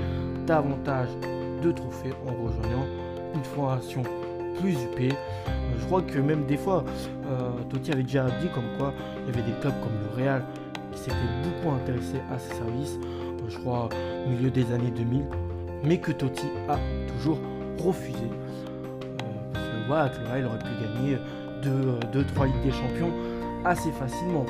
davantage 0.45 1.09
de 1.63 1.71
trophées 1.71 2.13
en 2.27 2.33
rejoignant 2.43 2.85
une 3.33 3.43
formation 3.43 4.03
plus 4.59 4.73
UP. 4.73 5.13
Je 5.79 5.85
crois 5.85 6.01
que 6.01 6.19
même 6.19 6.45
des 6.45 6.57
fois, 6.57 6.83
euh, 7.25 7.51
Totti 7.69 7.91
avait 7.91 8.03
déjà 8.03 8.25
dit 8.41 8.49
comme 8.53 8.77
quoi 8.77 8.93
il 9.21 9.33
y 9.33 9.37
avait 9.37 9.49
des 9.49 9.57
clubs 9.59 9.79
comme 9.81 9.97
le 10.03 10.23
Real 10.23 10.43
qui 10.91 10.99
s'étaient 10.99 11.15
beaucoup 11.43 11.73
intéressés 11.73 12.21
à 12.31 12.37
ses 12.37 12.55
services, 12.55 12.99
je 13.47 13.57
crois 13.57 13.89
au 14.25 14.29
milieu 14.29 14.51
des 14.51 14.71
années 14.71 14.91
2000, 14.91 15.23
mais 15.83 15.99
que 15.99 16.11
Totti 16.11 16.47
a 16.67 16.77
toujours 17.07 17.39
refusé 17.77 18.27
il 20.37 20.45
aurait 20.45 20.59
pu 20.59 20.69
gagner 20.81 21.17
2-3 21.63 22.45
Ligues 22.45 22.61
des 22.63 22.71
Champions 22.71 23.11
assez 23.65 23.91
facilement. 23.91 24.45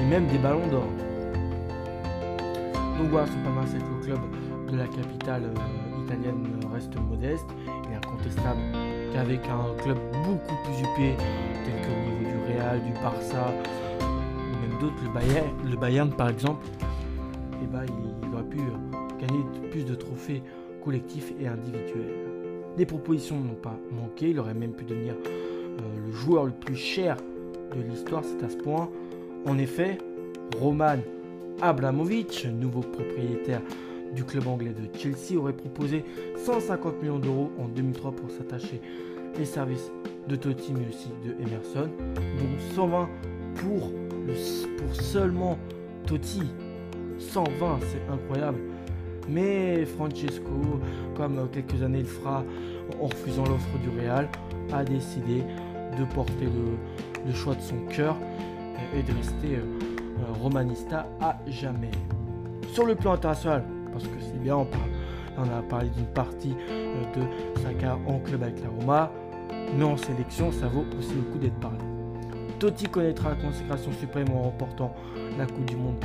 Et 0.00 0.04
même 0.06 0.26
des 0.26 0.38
ballons 0.38 0.66
d'or. 0.68 0.88
Donc 2.98 3.08
voilà, 3.10 3.26
son 3.26 3.38
palmarès 3.44 3.70
avec 3.70 3.82
le 3.82 4.04
club 4.04 4.18
de 4.70 4.76
la 4.76 4.86
capitale 4.86 5.42
euh, 5.44 6.04
italienne 6.04 6.46
reste 6.72 6.96
modeste. 6.96 7.46
Il 7.66 7.92
est 7.92 7.96
incontestable 7.96 8.60
qu'avec 9.12 9.40
un 9.48 9.82
club 9.82 9.98
beaucoup 10.24 10.56
plus 10.64 10.80
huppé, 10.80 11.16
tel 11.64 11.74
que 11.82 11.90
au 11.90 12.18
niveau 12.18 12.46
du 12.46 12.52
Real, 12.52 12.82
du 12.82 12.92
Barça, 12.92 13.52
ou 14.00 14.68
même 14.68 14.80
d'autres, 14.80 15.02
le 15.04 15.10
Bayern, 15.10 15.48
le 15.64 15.76
Bayern 15.76 16.10
par 16.10 16.28
exemple, 16.30 16.66
eh 17.62 17.66
ben, 17.66 17.84
il 17.86 18.34
aurait 18.34 18.44
pu 18.44 18.58
gagner 19.20 19.44
plus 19.70 19.84
de 19.84 19.94
trophées 19.94 20.42
collectifs 20.84 21.32
et 21.40 21.46
individuels. 21.46 22.43
Les 22.76 22.86
propositions 22.86 23.38
n'ont 23.38 23.54
pas 23.54 23.78
manqué, 23.92 24.30
il 24.30 24.38
aurait 24.38 24.54
même 24.54 24.72
pu 24.72 24.84
devenir 24.84 25.14
euh, 25.14 26.06
le 26.06 26.12
joueur 26.12 26.44
le 26.44 26.52
plus 26.52 26.76
cher 26.76 27.16
de 27.74 27.82
l'histoire, 27.82 28.22
c'est 28.24 28.44
à 28.44 28.48
ce 28.48 28.56
point. 28.56 28.88
En 29.46 29.58
effet, 29.58 29.98
Roman 30.58 30.96
Abramovich, 31.60 32.46
nouveau 32.46 32.80
propriétaire 32.80 33.60
du 34.14 34.24
club 34.24 34.46
anglais 34.46 34.72
de 34.72 34.98
Chelsea, 34.98 35.38
aurait 35.38 35.52
proposé 35.52 36.04
150 36.36 37.02
millions 37.02 37.18
d'euros 37.18 37.50
en 37.58 37.68
2003 37.68 38.12
pour 38.12 38.30
s'attacher 38.30 38.80
les 39.38 39.44
services 39.44 39.90
de 40.28 40.36
Totti 40.36 40.72
mais 40.72 40.88
aussi 40.88 41.10
de 41.24 41.32
Emerson, 41.42 41.90
dont 42.16 42.74
120 42.74 43.08
pour, 43.56 43.92
pour 44.78 44.94
seulement 44.94 45.58
Totti. 46.06 46.42
120, 47.18 47.78
c'est 47.80 48.12
incroyable. 48.12 48.58
Mais 49.28 49.84
Francesco, 49.84 50.80
comme 51.16 51.48
quelques 51.52 51.82
années 51.82 52.00
il 52.00 52.06
fera 52.06 52.44
en 53.00 53.06
refusant 53.06 53.44
l'offre 53.44 53.78
du 53.82 53.88
Real, 53.98 54.28
a 54.72 54.84
décidé 54.84 55.42
de 55.98 56.04
porter 56.14 56.46
le, 56.46 57.32
choix 57.32 57.54
de 57.54 57.60
son 57.60 57.78
cœur 57.88 58.16
et 58.94 59.02
de 59.02 59.12
rester 59.12 59.56
euh, 59.56 60.32
romanista 60.40 61.06
à 61.20 61.38
jamais. 61.46 61.90
Sur 62.72 62.86
le 62.86 62.94
plan 62.94 63.12
international, 63.12 63.64
parce 63.92 64.04
que 64.04 64.20
c'est 64.20 64.40
bien, 64.40 64.56
on, 64.56 65.42
a 65.42 65.62
parlé 65.62 65.88
d'une 65.90 66.06
partie 66.06 66.54
euh, 66.70 67.02
de 67.14 67.60
Saka 67.62 67.98
en 68.06 68.18
club 68.18 68.42
avec 68.42 68.62
la 68.62 68.68
Roma, 68.68 69.10
mais 69.76 69.84
en 69.84 69.96
sélection, 69.96 70.52
ça 70.52 70.66
vaut 70.66 70.84
aussi 70.98 71.14
le 71.14 71.22
coup 71.32 71.38
d'être 71.38 71.58
parlé. 71.60 71.78
Totti 72.58 72.86
connaîtra 72.86 73.30
la 73.30 73.36
consécration 73.36 73.92
suprême 73.92 74.28
en 74.34 74.42
remportant 74.42 74.94
la 75.38 75.46
Coupe 75.46 75.64
du 75.64 75.76
Monde 75.76 75.96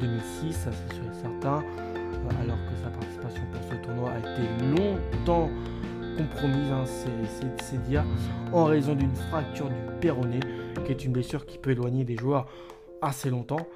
2006, 0.00 0.52
ça 0.52 0.70
c'est 0.72 0.94
sûr 0.94 1.04
et 1.04 1.22
certain 1.22 1.62
alors 2.40 2.58
que 2.68 2.76
sa 2.82 2.90
participation 2.90 3.42
pour 3.52 3.62
ce 3.70 3.76
tournoi 3.84 4.10
a 4.10 4.18
été 4.18 4.48
longtemps 4.76 5.50
compromise, 6.16 6.70
hein, 6.72 6.84
c'est 7.58 7.82
dire, 7.84 8.04
en 8.52 8.64
raison 8.64 8.94
d'une 8.94 9.14
fracture 9.14 9.68
du 9.68 9.74
péroné, 10.00 10.40
qui 10.84 10.92
est 10.92 11.04
une 11.04 11.12
blessure 11.12 11.46
qui 11.46 11.58
peut 11.58 11.70
éloigner 11.70 12.04
des 12.04 12.16
joueurs 12.16 12.46
assez 13.00 13.30
longtemps. 13.30 13.66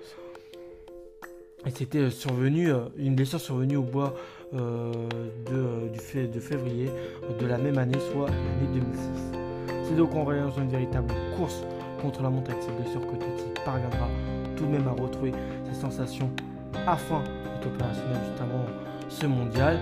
Et 1.67 1.71
c'était 1.71 1.99
euh, 1.99 2.11
survenu, 2.11 2.71
euh, 2.71 2.81
une 2.99 3.15
blessure 3.15 3.41
survenue 3.41 3.77
au 3.77 3.83
bois 3.83 4.15
euh, 4.53 4.93
de, 5.47 5.89
du 5.91 5.99
fait, 5.99 6.27
de 6.27 6.39
février 6.39 6.91
de 7.41 7.47
la 7.47 7.57
même 7.57 7.79
année, 7.79 7.99
soit 8.13 8.29
l'année 8.29 8.69
2006. 8.75 9.09
C'est 9.85 9.97
donc 9.97 10.15
en 10.15 10.25
raison 10.25 10.51
d'une 10.59 10.69
véritable 10.69 11.15
course 11.39 11.63
contre 12.03 12.23
la 12.23 12.29
montre 12.29 12.51
avec 12.51 12.63
cette 12.63 12.77
blessure 12.77 13.01
que 13.01 13.17
Totti 13.17 13.45
parviendra 13.65 14.09
tout 14.57 14.67
de 14.67 14.71
même 14.71 14.87
à 14.87 14.93
retrouver 14.93 15.33
ses 15.65 15.81
sensations 15.81 16.31
afin 16.87 17.25
opérationnel 17.67 18.19
juste 18.27 18.41
avant 18.41 18.65
ce 19.09 19.27
mondial. 19.27 19.79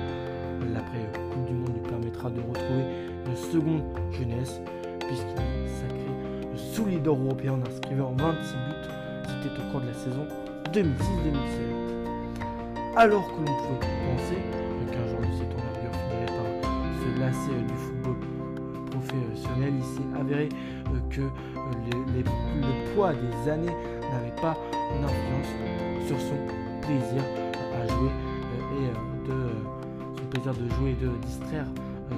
L'après 0.72 1.10
Coupe 1.32 1.46
du 1.46 1.54
Monde 1.54 1.74
lui 1.74 1.88
permettra 1.88 2.30
de 2.30 2.40
retrouver 2.40 2.84
une 3.26 3.36
seconde 3.36 3.82
jeunesse 4.12 4.60
puisqu'il 5.00 5.40
est 5.40 5.68
sacré 5.80 6.06
sous 6.56 6.86
leader 6.86 7.14
européen 7.14 7.54
en 7.54 7.62
inscrivant 7.68 8.14
26 8.16 8.54
buts. 8.54 8.88
C'était 9.26 9.60
au 9.60 9.64
cours 9.70 9.80
de 9.80 9.86
la 9.86 9.94
saison 9.94 10.26
2006-2007. 10.72 11.92
Alors 12.96 13.26
que 13.26 13.38
l'on 13.38 13.44
pouvait 13.44 13.78
penser 13.80 14.38
qu'un 14.92 15.06
jour 15.08 15.20
de 15.20 15.32
cette 15.38 15.52
envergure 15.52 15.94
finirait 16.08 16.32
par 16.36 16.48
se 17.00 17.08
lasser 17.20 17.56
du 17.66 17.74
football 17.74 18.16
professionnel, 18.90 19.72
il 19.78 19.84
s'est 19.84 20.10
avéré 20.20 20.48
euh, 20.88 21.00
que 21.10 21.22
euh, 21.22 21.30
le 22.60 22.94
poids 22.94 23.12
des 23.12 23.50
années 23.50 23.76
n'avait 24.12 24.36
pas 24.40 24.56
d'influence 25.00 25.50
sur 26.06 26.18
son 26.20 26.36
plaisir 26.82 27.22
de 30.50 30.68
jouer 30.74 30.90
et 30.90 31.04
de 31.04 31.10
distraire 31.24 31.66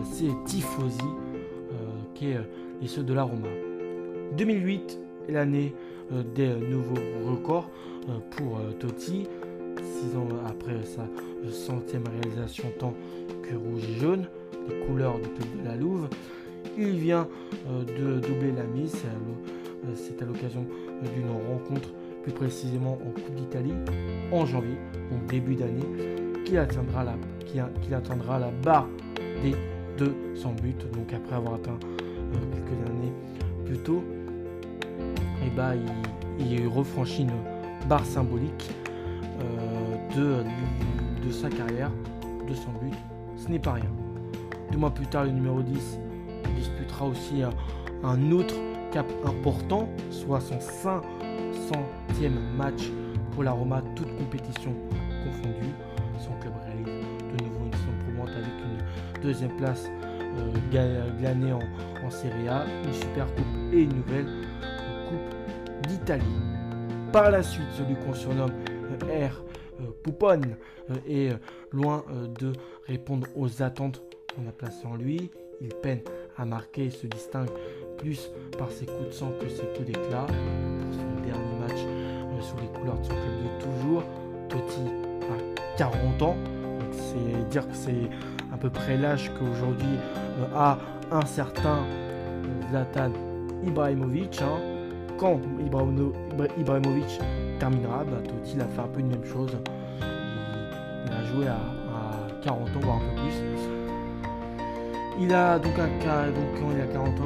ses 0.04 0.30
tifosi 0.46 0.98
qui 2.14 2.30
est, 2.30 2.40
et 2.82 2.86
ceux 2.86 3.02
de 3.02 3.12
la 3.12 3.22
Roma. 3.22 3.48
2008 4.36 4.98
est 5.28 5.32
l'année 5.32 5.74
des 6.34 6.54
nouveaux 6.54 7.30
records 7.30 7.70
pour 8.30 8.60
Totti, 8.78 9.28
six 9.82 10.16
ans 10.16 10.26
après 10.46 10.82
sa 10.84 11.06
centième 11.50 12.04
réalisation 12.08 12.64
tant 12.78 12.94
que 13.42 13.54
rouge 13.54 13.84
et 13.90 14.00
jaune, 14.00 14.26
les 14.68 14.86
couleurs 14.86 15.16
du 15.18 15.28
de 15.62 15.64
la 15.64 15.76
Louve. 15.76 16.08
Il 16.78 16.96
vient 16.96 17.28
de 17.68 18.20
doubler 18.20 18.52
la 18.52 18.64
mise, 18.64 18.96
c'est 19.94 20.22
à 20.22 20.24
l'occasion 20.24 20.64
d'une 21.14 21.30
rencontre 21.30 21.90
plus 22.22 22.32
précisément 22.32 22.94
en 22.94 23.10
Coupe 23.10 23.34
d'Italie, 23.34 23.74
en 24.32 24.46
janvier, 24.46 24.76
donc 25.10 25.26
début 25.26 25.54
d'année, 25.54 25.84
qu'il 26.44 26.58
atteindra, 26.58 27.04
la, 28.38 28.50
barre 28.62 28.88
des 29.42 29.54
200 29.98 30.54
buts. 30.62 30.74
Donc 30.92 31.12
après 31.12 31.36
avoir 31.36 31.54
atteint 31.54 31.78
euh, 31.82 32.36
quelques 32.52 32.90
années 32.90 33.12
plus 33.64 33.78
tôt, 33.78 34.04
et 35.42 35.46
eh 35.46 35.50
bah, 35.56 35.74
ben, 35.74 35.80
il, 36.38 36.52
il, 36.52 36.60
une 36.60 37.30
barre 37.88 38.04
symbolique 38.04 38.70
euh, 39.40 40.44
de, 41.22 41.30
sa 41.32 41.48
carrière, 41.48 41.90
200 42.46 42.62
buts. 42.82 42.96
Ce 43.36 43.48
n'est 43.48 43.58
pas 43.58 43.72
rien. 43.72 43.90
Deux 44.70 44.78
mois 44.78 44.90
plus 44.90 45.06
tard, 45.06 45.24
le 45.24 45.30
numéro 45.30 45.62
10 45.62 45.98
disputera 46.56 47.06
aussi 47.06 47.42
un, 47.42 47.50
un 48.06 48.30
autre 48.30 48.54
cap 48.92 49.06
important, 49.26 49.88
soit 50.10 50.40
son 50.40 50.58
500e 50.58 52.30
match 52.56 52.90
pour 53.32 53.42
la 53.42 53.52
Roma, 53.52 53.82
toute 53.96 54.16
compétition 54.16 54.72
confondue. 55.24 55.74
Son 56.18 56.32
club 56.40 56.54
réalise 56.64 56.86
de 56.86 57.44
nouveau 57.44 57.66
une 57.66 57.72
saison 57.72 57.92
prouvante 58.04 58.30
avec 58.30 58.46
une 58.46 59.22
deuxième 59.22 59.56
place 59.56 59.86
euh, 59.86 61.10
glanée 61.20 61.52
en, 61.52 62.10
Serie 62.10 62.48
A, 62.48 62.64
une 62.84 62.92
super 62.92 63.26
coupe 63.34 63.72
et 63.72 63.82
une 63.82 63.94
nouvelle 63.94 64.26
coupe 65.08 65.88
d'Italie. 65.88 66.24
Par 67.12 67.30
la 67.30 67.42
suite, 67.42 67.66
celui 67.76 67.94
qu'on 67.96 68.14
surnomme 68.14 68.52
euh, 69.04 69.28
R. 69.28 69.42
Euh, 69.80 69.84
Poupone 70.02 70.56
est 71.08 71.32
loin 71.72 72.04
de 72.38 72.52
répondre 72.86 73.26
aux 73.34 73.62
attentes 73.62 74.02
qu'on 74.34 74.48
a 74.48 74.52
placées 74.52 74.86
en 74.86 74.96
lui. 74.96 75.30
Il 75.60 75.74
peine 75.74 76.00
à 76.36 76.44
marquer 76.44 76.86
et 76.86 76.90
se 76.90 77.06
distingue 77.06 77.48
plus 77.96 78.30
par 78.58 78.70
ses 78.70 78.86
coups 78.86 79.06
de 79.06 79.12
sang 79.12 79.32
que 79.40 79.48
ses 79.48 79.64
coups 79.74 79.86
d'éclat. 79.86 80.26
Pour 80.26 80.92
son 80.92 81.26
dernier 81.26 81.58
match 81.60 81.80
euh, 81.86 82.40
sous 82.40 82.56
les 82.58 82.68
couleurs 82.78 82.98
de 82.98 83.04
son 83.04 83.14
club 83.14 83.42
de 83.42 83.62
toujours, 83.62 84.02
a 84.50 85.03
40 85.76 86.22
ans. 86.22 86.36
C'est 86.92 87.48
dire 87.48 87.66
que 87.66 87.74
c'est 87.74 88.08
à 88.52 88.56
peu 88.56 88.70
près 88.70 88.96
l'âge 88.96 89.30
qu'aujourd'hui 89.38 89.98
euh, 90.40 90.56
a 90.56 90.78
un 91.10 91.24
certain 91.26 91.78
Zlatan 92.70 93.10
Ibrahimovic. 93.66 94.40
Hein. 94.42 94.58
Quand 95.18 95.40
Ibrahimovic 96.58 97.20
terminera, 97.58 98.04
bah, 98.04 98.18
Totti 98.22 98.60
a 98.60 98.64
fait 98.64 98.80
un 98.80 98.88
peu 98.88 99.00
une 99.00 99.08
même 99.08 99.24
chose. 99.24 99.56
Il, 101.06 101.12
a 101.12 101.24
joué 101.32 101.46
à, 101.46 101.54
à 101.54 102.42
40 102.42 102.68
ans, 102.68 102.70
voire 102.80 102.96
un 102.96 103.00
peu 103.00 103.22
plus. 103.22 103.34
Il 105.20 105.32
a 105.32 105.58
donc, 105.58 105.74
quand 105.76 105.84
il 105.84 106.08
a 106.10 106.26
40 106.32 106.58
ans, 106.58 106.72
il, 106.72 106.80
a 106.80 106.86
40 106.86 107.20
ans 107.20 107.24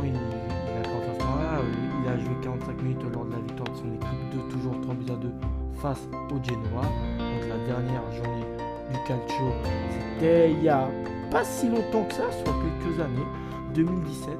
il 2.02 2.09
a 2.09 2.17
joué 2.19 2.35
45 2.43 2.83
minutes 2.83 3.02
lors 3.12 3.25
de 3.25 3.33
la 3.33 3.38
victoire 3.38 3.69
de 3.69 3.76
son 3.76 3.93
équipe 3.93 4.31
de 4.35 4.52
toujours 4.52 4.81
3 4.83 4.95
buts 4.95 5.12
à 5.12 5.17
2 5.17 5.33
face 5.81 6.09
au 6.31 6.43
Genoa. 6.43 6.83
Dernière 7.68 8.10
journée 8.12 8.44
du 8.90 8.98
Calcio, 9.06 9.52
c'était 10.18 10.50
il 10.50 10.64
y 10.64 10.68
a 10.68 10.88
pas 11.30 11.44
si 11.44 11.68
longtemps 11.68 12.04
que 12.04 12.14
ça, 12.14 12.25
soit 12.32 12.54
quelques 12.54 12.98
années, 12.98 13.26
2017, 13.75 14.34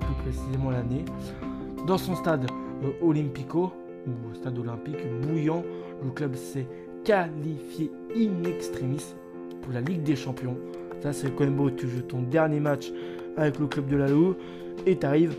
plus 0.00 0.14
précisément 0.22 0.70
l'année, 0.70 1.04
dans 1.86 1.98
son 1.98 2.16
stade 2.16 2.50
euh, 2.84 2.90
Olympico, 3.00 3.72
ou 4.06 4.34
stade 4.34 4.58
olympique 4.58 4.98
bouillant, 5.22 5.62
le 6.04 6.10
club 6.10 6.34
s'est 6.34 6.66
qualifié 7.04 7.90
in 8.16 8.44
extremis 8.44 9.14
pour 9.62 9.72
la 9.72 9.80
Ligue 9.80 10.02
des 10.02 10.16
Champions 10.16 10.56
ça, 11.02 11.12
c'est 11.12 11.34
quand 11.34 11.44
même 11.44 11.56
beau. 11.56 11.70
Tu 11.70 11.88
joues 11.88 12.02
ton 12.02 12.22
dernier 12.22 12.60
match 12.60 12.92
avec 13.36 13.58
le 13.58 13.66
club 13.66 13.86
de 13.88 13.96
la 13.96 14.06
Loue 14.06 14.36
et 14.86 14.96
tu 14.96 15.04
arrives 15.04 15.34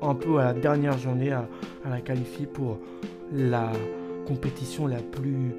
un 0.00 0.14
peu 0.14 0.38
à 0.38 0.44
la 0.44 0.54
dernière 0.54 0.96
journée 0.98 1.30
à, 1.30 1.46
la 1.88 2.00
qualifier 2.00 2.46
pour 2.46 2.78
la 3.32 3.70
compétition 4.26 4.86
la 4.86 4.96
plus, 4.96 5.54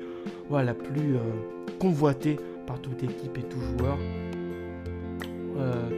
voilà, 0.50 0.68
la 0.68 0.74
plus 0.74 1.16
euh, 1.16 1.20
convoitée 1.80 2.38
par 2.68 2.80
toute 2.80 3.04
équipe 3.04 3.38
et 3.38 3.44
tout 3.44 3.60
joueur. 3.60 3.98
Euh, 5.58 5.90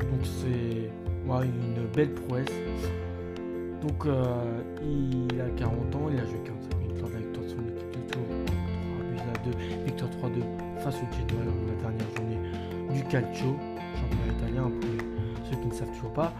donc 0.00 0.20
c'est 0.22 0.90
une 1.42 1.86
belle 1.94 2.12
prouesse. 2.12 2.52
Donc 3.82 4.06
euh, 4.06 4.22
il 4.82 5.40
a 5.40 5.48
40 5.58 5.94
ans, 5.96 6.08
il 6.10 6.18
a 6.18 6.24
joué 6.24 6.38
45 6.44 6.78
minutes 6.78 7.00
lors 7.00 7.08
de 7.08 7.14
la 7.14 7.20
victoire 7.20 7.44
de 7.44 7.50
son 7.50 7.56
équipe 7.56 7.90
de 7.90 8.12
tour. 8.12 8.22
3 9.16 9.52
2, 9.52 9.84
victoire 9.84 10.10
3-2 10.10 10.80
face 10.80 10.96
au 10.96 11.06
Genoa 11.12 11.44
la 11.68 11.82
dernière 11.82 12.16
journée 12.16 12.38
du 12.94 13.02
calcio, 13.04 13.56
championnat 13.94 14.38
italien 14.38 14.70
pour 14.80 15.50
ceux 15.50 15.56
qui 15.56 15.66
ne 15.68 15.72
savent 15.72 15.94
toujours 15.94 16.12
pas. 16.12 16.32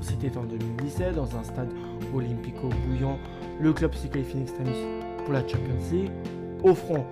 C'était 0.00 0.36
en 0.36 0.44
2017 0.44 1.14
dans 1.14 1.36
un 1.36 1.42
stade 1.42 1.70
olympico 2.14 2.68
bouillant. 2.86 3.18
Le 3.60 3.72
club 3.72 3.94
s'est 3.94 4.08
qualifié 4.08 4.44
pour 5.24 5.34
la 5.34 5.40
Champions 5.40 5.76
League, 5.92 6.10
offrant 6.62 7.06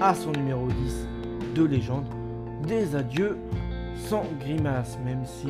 à 0.00 0.14
son 0.14 0.32
numéro 0.32 0.66
10 0.68 1.08
de 1.54 1.64
légende 1.64 2.06
des 2.66 2.96
adieux 2.96 3.36
sans 3.96 4.24
grimace, 4.40 4.98
même 5.04 5.24
si 5.24 5.48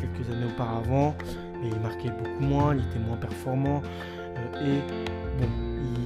quelques 0.00 0.30
années 0.30 0.46
auparavant, 0.52 1.14
il 1.62 1.74
marquait 1.80 2.10
beaucoup 2.10 2.42
moins, 2.42 2.74
il 2.74 2.84
était 2.84 2.98
moins 2.98 3.16
performant 3.16 3.82
euh, 4.36 4.64
et 4.64 5.40
bon, 5.40 5.48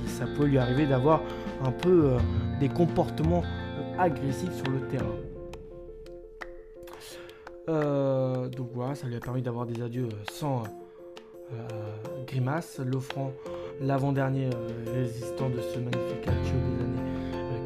ça 0.06 0.26
peut 0.26 0.46
lui 0.46 0.58
arriver 0.58 0.86
d'avoir 0.86 1.20
un 1.62 1.70
peu 1.70 2.12
euh, 2.12 2.18
des 2.60 2.68
comportements 2.68 3.42
agressifs 3.98 4.54
sur 4.54 4.70
le 4.70 4.80
terrain. 4.88 5.16
Euh, 7.68 8.48
donc 8.48 8.70
voilà, 8.74 8.94
ça 8.94 9.06
lui 9.06 9.16
a 9.16 9.20
permis 9.20 9.42
d'avoir 9.42 9.66
des 9.66 9.82
adieux 9.82 10.08
euh, 10.10 10.24
sans 10.32 10.64
euh, 11.52 11.56
grimace, 12.26 12.80
l'offrant 12.84 13.32
l'avant-dernier 13.80 14.50
résistant 14.94 15.48
de 15.48 15.60
ce 15.60 15.78
magnifique 15.78 16.20
calcio 16.22 16.54
des 16.54 16.84
années 16.84 17.02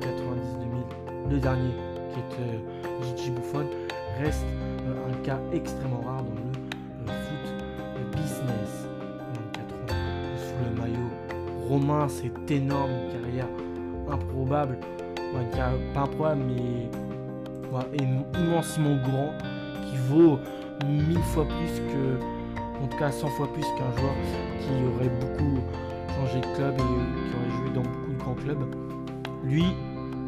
90-2000, 0.01 1.31
le 1.31 1.39
dernier 1.39 1.71
qui 2.13 2.21
est 2.21 3.17
Gigi 3.17 3.31
Buffon, 3.31 3.67
reste 4.19 4.47
un 5.09 5.25
cas 5.25 5.39
extrêmement 5.53 6.01
rare 6.01 6.23
dans 6.23 6.33
le 6.33 7.19
foot 7.19 7.47
business. 8.13 8.89
24 9.55 9.75
ans 9.75 9.99
sous 10.37 10.59
le 10.65 10.81
maillot 10.81 11.11
romain, 11.69 12.07
c'est 12.09 12.51
énorme, 12.55 12.91
carrière 13.13 13.49
improbable, 14.11 14.79
carrière 15.53 15.79
pas 15.93 16.03
improbable 16.03 16.43
mais 16.47 16.89
voilà, 17.71 17.89
immensément 18.39 18.97
grand 19.09 19.33
qui 19.91 19.97
vaut 20.09 20.39
mille 20.87 21.19
fois 21.35 21.45
plus 21.45 21.81
que, 21.81 22.83
en 22.83 22.87
tout 22.87 22.99
cas 22.99 23.11
100 23.11 23.29
fois 23.29 23.53
plus 23.53 23.63
qu'un 23.63 23.91
joueur 23.99 24.15
qui 24.61 24.71
aurait 24.95 25.11
beaucoup 25.21 25.59
de 26.25 26.57
club 26.57 26.75
et 26.75 26.77
qui 26.77 27.37
aurait 27.37 27.59
joué 27.59 27.71
dans 27.75 27.83
beaucoup 27.83 28.13
de 28.13 28.19
grands 28.19 28.35
clubs. 28.35 28.75
Lui, 29.45 29.65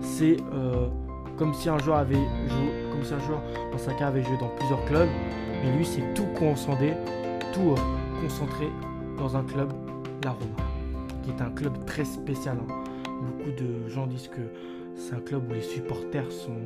c'est 0.00 0.36
euh, 0.52 0.88
comme 1.36 1.54
si 1.54 1.68
un 1.68 1.78
joueur 1.78 1.98
avait 1.98 2.14
joué, 2.14 2.72
comme 2.90 3.02
si 3.02 3.14
un 3.14 3.18
joueur 3.20 3.42
dans 3.72 3.78
sa 3.78 3.92
carrière 3.92 4.08
avait 4.08 4.22
joué 4.22 4.36
dans 4.38 4.48
plusieurs 4.48 4.84
clubs, 4.84 5.08
mais 5.62 5.76
lui 5.76 5.84
c'est 5.84 6.14
tout 6.14 6.26
concentré, 6.38 6.96
tout 7.52 7.72
euh, 7.72 8.22
concentré 8.22 8.68
dans 9.18 9.36
un 9.36 9.44
club, 9.44 9.72
la 10.24 10.30
Roma, 10.30 10.56
qui 11.22 11.30
est 11.30 11.42
un 11.42 11.50
club 11.50 11.84
très 11.86 12.04
spécial. 12.04 12.56
Hein. 12.60 12.74
Beaucoup 13.06 13.50
de 13.50 13.88
gens 13.88 14.06
disent 14.06 14.28
que 14.28 14.40
c'est 14.94 15.14
un 15.14 15.20
club 15.20 15.50
où 15.50 15.54
les 15.54 15.62
supporters 15.62 16.30
sont, 16.30 16.56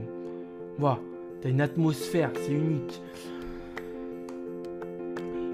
voilà, 0.78 0.98
T'as 1.42 1.48
une 1.48 1.60
atmosphère, 1.60 2.30
c'est 2.36 2.52
unique. 2.52 3.02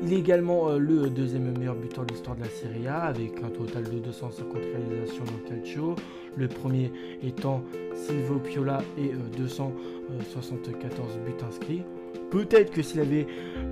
Il 0.02 0.12
est 0.12 0.18
également 0.18 0.68
euh, 0.68 0.78
le 0.78 1.10
deuxième 1.10 1.58
meilleur 1.58 1.74
buteur 1.74 2.06
de 2.06 2.12
l'histoire 2.12 2.36
de 2.36 2.42
la 2.42 2.48
Serie 2.48 2.86
A 2.86 3.02
avec 3.02 3.42
un 3.42 3.48
total 3.48 3.82
de 3.82 3.98
250 3.98 4.54
réalisations 4.54 5.24
dans 5.24 5.48
calcio. 5.48 5.96
Le 6.36 6.46
premier 6.46 6.92
étant 7.22 7.64
Silvio 7.94 8.38
Piola 8.38 8.80
et 8.96 9.10
274 9.36 11.10
euh, 11.10 11.24
buts 11.24 11.44
inscrits. 11.44 11.82
Peut-être 12.30 12.70
que 12.70 12.82
s'il 12.82 13.00
avait 13.00 13.26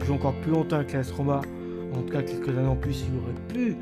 joué 0.04 0.16
encore 0.16 0.34
plus 0.40 0.50
longtemps 0.50 0.76
avec 0.76 0.92
l'AS 0.92 1.12
Roma, 1.12 1.42
en 1.94 2.02
tout 2.02 2.12
cas 2.12 2.22
quelques 2.22 2.48
années 2.48 2.66
en 2.66 2.76
plus, 2.76 3.04
il 3.08 3.18
aurait 3.22 3.54
pu 3.54 3.76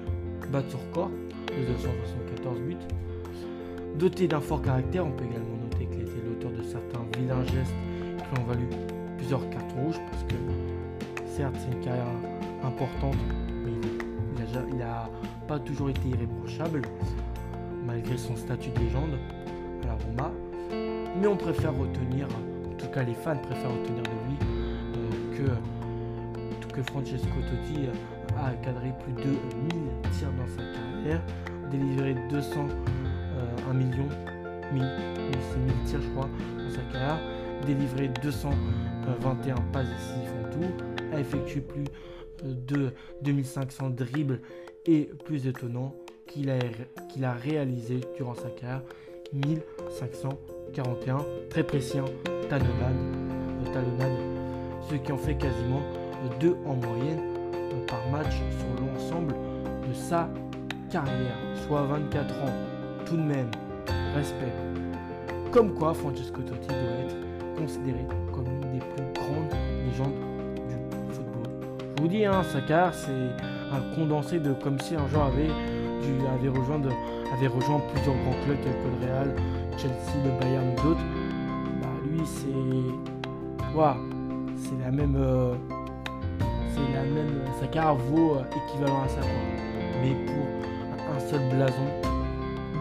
battre 0.52 0.70
son 0.70 0.78
record 0.78 1.10
de 1.48 1.72
274 1.72 2.60
buts. 2.60 2.76
Doté 3.98 4.28
d'un 4.28 4.40
fort 4.40 4.60
caractère, 4.60 5.06
on 5.06 5.12
peut 5.12 5.24
également 5.24 5.56
noter 5.62 5.86
qu'il 5.86 6.02
était 6.02 6.26
l'auteur 6.28 6.50
de 6.50 6.62
certains 6.62 7.06
vilains 7.18 7.44
gestes 7.44 7.74
qui 8.18 8.40
ont 8.40 8.44
valu 8.44 8.66
plusieurs 9.16 9.48
cartons 9.48 9.84
rouges 9.86 10.00
parce 10.10 10.24
que 10.24 10.34
certes 11.26 11.54
c'est 11.58 11.74
une 11.74 11.82
carrière 11.82 12.06
importante, 12.64 13.16
mais 13.64 13.72
il 14.70 14.76
n'a 14.76 15.08
pas 15.46 15.58
toujours 15.58 15.90
été 15.90 16.08
irréprochable 16.08 16.82
malgré 17.84 18.16
son 18.16 18.36
statut 18.36 18.70
de 18.70 18.78
légende 18.80 19.18
à 19.82 19.86
la 19.86 19.92
Roma. 19.94 20.32
Mais 21.20 21.26
on 21.26 21.36
préfère 21.36 21.74
retenir, 21.76 22.26
en 22.26 22.74
tout 22.76 22.88
cas 22.88 23.02
les 23.02 23.14
fans 23.14 23.36
préfèrent 23.36 23.70
retenir 23.70 24.02
de 24.02 24.10
lui 24.26 24.36
euh, 24.96 25.58
que, 26.68 26.74
que 26.74 26.82
Francesco 26.82 27.28
Totti 27.48 27.86
a 28.36 28.52
cadré 28.64 28.92
plus 29.04 29.12
de 29.12 29.28
1000 29.28 29.38
tirs 30.12 30.32
dans 30.32 30.46
sa 30.46 30.62
carrière, 30.62 31.22
délivré 31.70 32.16
200, 32.30 32.60
1 32.60 33.70
euh, 33.70 33.74
million, 33.74 34.08
1000, 34.72 34.82
1000 34.82 35.74
tirs 35.84 36.00
je 36.02 36.08
crois 36.08 36.28
dans 36.58 36.70
sa 36.70 36.82
carrière, 36.92 37.18
délivré 37.66 38.08
221 38.22 39.54
passes 39.72 39.86
décisives 39.88 40.32
en 40.40 40.50
tout, 40.50 41.14
a 41.14 41.20
effectué 41.20 41.60
plus 41.60 41.84
de 42.42 42.92
2500 43.22 43.90
dribbles 43.90 44.40
et 44.86 45.10
plus 45.24 45.46
étonnant 45.46 45.94
qu'il 46.26 46.50
a, 46.50 46.58
qu'il 47.08 47.24
a 47.24 47.32
réalisé 47.32 48.00
durant 48.16 48.34
sa 48.34 48.48
carrière 48.50 48.82
1541 49.32 51.18
très 51.50 51.64
précis 51.64 51.98
hein, 51.98 52.04
talonnades, 52.48 52.94
euh, 53.66 53.72
talonnade, 53.72 54.18
ce 54.88 54.94
qui 54.96 55.12
en 55.12 55.18
fait 55.18 55.36
quasiment 55.36 55.82
deux 56.40 56.56
en 56.66 56.74
moyenne 56.74 57.20
euh, 57.54 57.86
par 57.86 58.08
match 58.10 58.34
sur 58.34 58.84
l'ensemble 58.86 59.34
de 59.88 59.94
sa 59.94 60.28
carrière, 60.90 61.36
soit 61.66 61.82
24 61.82 62.34
ans 62.42 62.52
tout 63.06 63.16
de 63.16 63.22
même, 63.22 63.50
respect. 64.14 64.52
Comme 65.50 65.74
quoi 65.74 65.94
Francesco 65.94 66.40
Totti 66.42 66.68
doit 66.68 67.04
être 67.04 67.16
considéré 67.56 68.06
comme 68.32 68.46
une 68.46 68.72
des 68.72 68.78
plus 68.78 69.12
grandes. 69.14 69.63
Vous 72.04 72.10
dis, 72.10 72.26
hein, 72.26 72.42
Saka, 72.52 72.92
c'est 72.92 73.30
un 73.72 73.80
condensé 73.94 74.38
de 74.38 74.52
comme 74.52 74.78
si 74.78 74.94
un 74.94 75.08
joueur 75.08 75.24
avait, 75.24 75.48
avait, 75.48 76.50
rejoint, 76.50 76.78
avait 77.32 77.46
rejoint 77.46 77.80
plusieurs 77.94 78.14
grands 78.16 78.44
clubs 78.44 78.60
tels 78.60 78.72
que 78.74 79.06
le 79.06 79.10
Real, 79.10 79.34
Chelsea, 79.78 80.12
le 80.22 80.38
Bayern 80.38 80.68
ou 80.68 80.82
d'autres. 80.82 81.00
Bah, 81.80 81.88
lui, 82.06 82.20
c'est. 82.26 83.74
Waouh, 83.74 83.96
c'est 84.58 84.84
la 84.84 84.90
même. 84.90 85.16
Euh, 85.16 85.54
c'est 86.74 86.94
la 86.94 87.04
même. 87.04 87.40
Saka 87.58 87.92
vaut 87.92 88.34
euh, 88.34 88.42
équivalent 88.50 89.04
à 89.04 89.08
ça, 89.08 89.20
Mais 90.02 90.14
pour 90.26 91.14
un 91.16 91.20
seul 91.20 91.40
blason, 91.56 91.88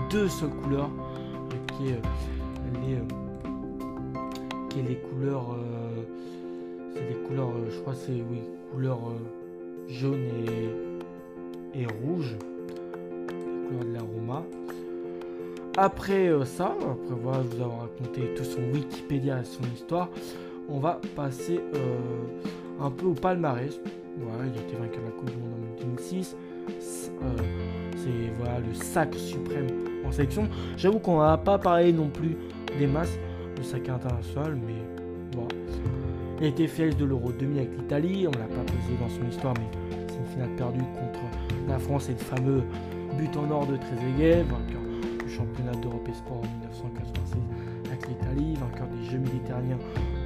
deux 0.10 0.28
seules 0.28 0.50
couleurs, 0.50 0.90
qui 1.78 1.92
est 1.92 2.02
les, 2.74 2.98
qui 4.68 4.80
est 4.82 4.84
les 4.84 4.98
couleurs 4.98 5.56
couleurs, 7.28 7.50
euh, 7.50 7.70
je 7.70 7.80
crois 7.80 7.94
c'est 7.94 8.12
oui, 8.12 8.42
couleurs 8.72 9.00
euh, 9.08 9.90
jaune 9.90 10.28
et, 11.74 11.86
rouge, 11.86 12.36
les 13.28 13.68
couleurs 13.68 13.86
de 13.86 13.94
l'aroma. 13.94 14.44
Après 15.78 16.28
euh, 16.28 16.46
ça, 16.46 16.66
après 16.66 17.16
voilà, 17.22 17.40
vous 17.40 17.62
avoir 17.62 17.82
raconté 17.82 18.34
tout 18.36 18.44
son 18.44 18.62
Wikipédia 18.74 19.40
et 19.40 19.44
son 19.44 19.64
histoire, 19.74 20.10
on 20.70 20.80
va 20.80 21.00
passer 21.16 21.60
un 22.80 22.90
peu 22.90 23.08
au 23.08 23.14
palmarès. 23.14 23.80
Voilà, 24.18 24.46
il 24.46 24.58
a 24.58 24.62
été 24.62 24.76
vainqueur 24.76 25.02
de 25.02 25.06
la 25.06 25.12
Coupe 25.12 25.32
du 25.32 25.38
Monde 25.38 25.54
en 25.74 25.82
2006. 25.82 26.38
c'est 26.80 28.10
voilà 28.38 28.60
le 28.60 28.74
sac 28.74 29.14
suprême 29.16 29.68
en 30.06 30.12
sélection. 30.12 30.48
J'avoue 30.78 31.00
qu'on 31.00 31.22
n'a 31.22 31.38
pas 31.38 31.58
parlé 31.58 31.92
non 31.92 32.08
plus 32.08 32.38
des 32.80 32.88
masses, 32.88 33.18
le 33.58 33.64
sac 33.64 33.90
international, 33.90 34.58
mais 34.66 34.76
voilà. 35.34 36.03
Il 36.44 36.48
a 36.48 36.50
été 36.50 36.68
fier 36.68 36.94
de 36.94 37.06
l'Euro 37.06 37.32
2000 37.32 37.58
avec 37.58 37.72
l'Italie, 37.78 38.28
on 38.28 38.32
l'a 38.32 38.48
pas 38.48 38.66
posé 38.66 38.98
dans 39.00 39.08
son 39.08 39.26
histoire, 39.30 39.54
mais 39.54 39.96
c'est 40.10 40.18
une 40.18 40.26
finale 40.26 40.50
perdue 40.58 40.80
contre 40.80 41.22
la 41.70 41.80
France 41.80 42.10
et 42.10 42.12
le 42.12 42.18
fameux 42.18 42.64
but 43.18 43.38
en 43.38 43.50
or 43.50 43.66
de 43.66 43.78
Trezeguet, 43.78 44.44
vainqueur 44.44 44.82
du 45.26 45.32
championnat 45.34 45.72
d'Europe 45.82 46.06
et 46.10 46.14
Sport 46.14 46.40
en 46.40 46.60
1986 46.60 47.38
avec 47.86 48.10
l'Italie, 48.10 48.56
vainqueur 48.56 48.88
des 48.88 49.10
Jeux 49.10 49.20
méditerranéens 49.20 49.78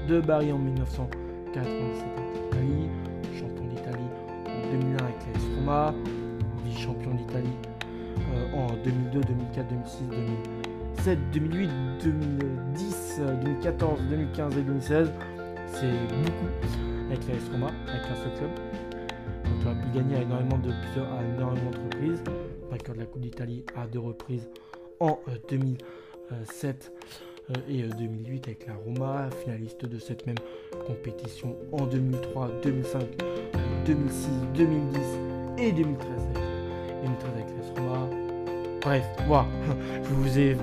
de 0.08 0.20
Bari 0.20 0.52
en 0.52 0.58
1997 0.58 1.62
avec 1.62 2.34
l'Italie, 2.34 2.90
champion 3.40 3.68
d'Italie 3.68 4.10
en 4.48 4.72
2001 4.72 4.98
avec 4.98 5.18
l'AS 5.36 5.44
Roma, 5.56 5.94
vice-champion 6.66 7.14
d'Italie 7.14 7.58
en 8.56 8.74
2002, 8.84 9.22
2004, 9.22 9.68
2006, 9.70 10.04
2007, 10.10 11.20
2008, 11.32 11.70
2010, 12.04 13.22
2014, 13.44 14.02
2015 14.10 14.58
et 14.58 14.62
2016 14.62 15.12
c'est 15.74 15.92
beaucoup 16.24 16.48
avec 17.10 17.20
la 17.28 17.52
Roma, 17.52 17.72
avec 17.88 18.02
un 18.12 18.16
seul 18.16 18.34
club. 18.38 18.52
Donc 19.44 19.66
on 19.66 19.70
a 19.70 19.76
pu 19.76 19.98
gagner 19.98 20.16
à 20.18 20.22
énormément 20.22 20.58
de 20.58 20.72
plusieurs, 20.82 21.12
à 21.14 21.24
énormément 21.24 21.72
d'entreprises. 21.72 22.24
Vainqueur 22.70 22.96
de 22.96 23.00
la 23.00 23.06
Coupe 23.06 23.22
d'Italie 23.22 23.64
à 23.76 23.88
deux 23.88 24.00
reprises 24.00 24.50
en 25.00 25.20
2007 25.50 26.92
euh, 27.52 27.54
euh, 27.56 27.62
et 27.70 27.84
2008 27.84 28.48
euh, 28.48 28.52
avec 28.52 28.68
la 28.68 28.74
Roma, 28.76 29.30
finaliste 29.44 29.86
de 29.86 30.00
cette 30.00 30.26
même 30.26 30.38
compétition 30.86 31.56
en 31.72 31.86
2003, 31.86 32.50
2005, 32.64 33.02
2006, 33.86 34.30
2010 34.56 35.00
et 35.58 35.72
2013 35.72 36.10
avec, 36.12 36.44
2013 37.04 37.30
avec 37.34 37.46
l'AS 37.58 37.80
Roma. 37.80 38.10
Bref, 38.82 39.06
voilà, 39.28 39.48
je 40.04 40.10
vous 40.10 40.40
ai 40.40 40.58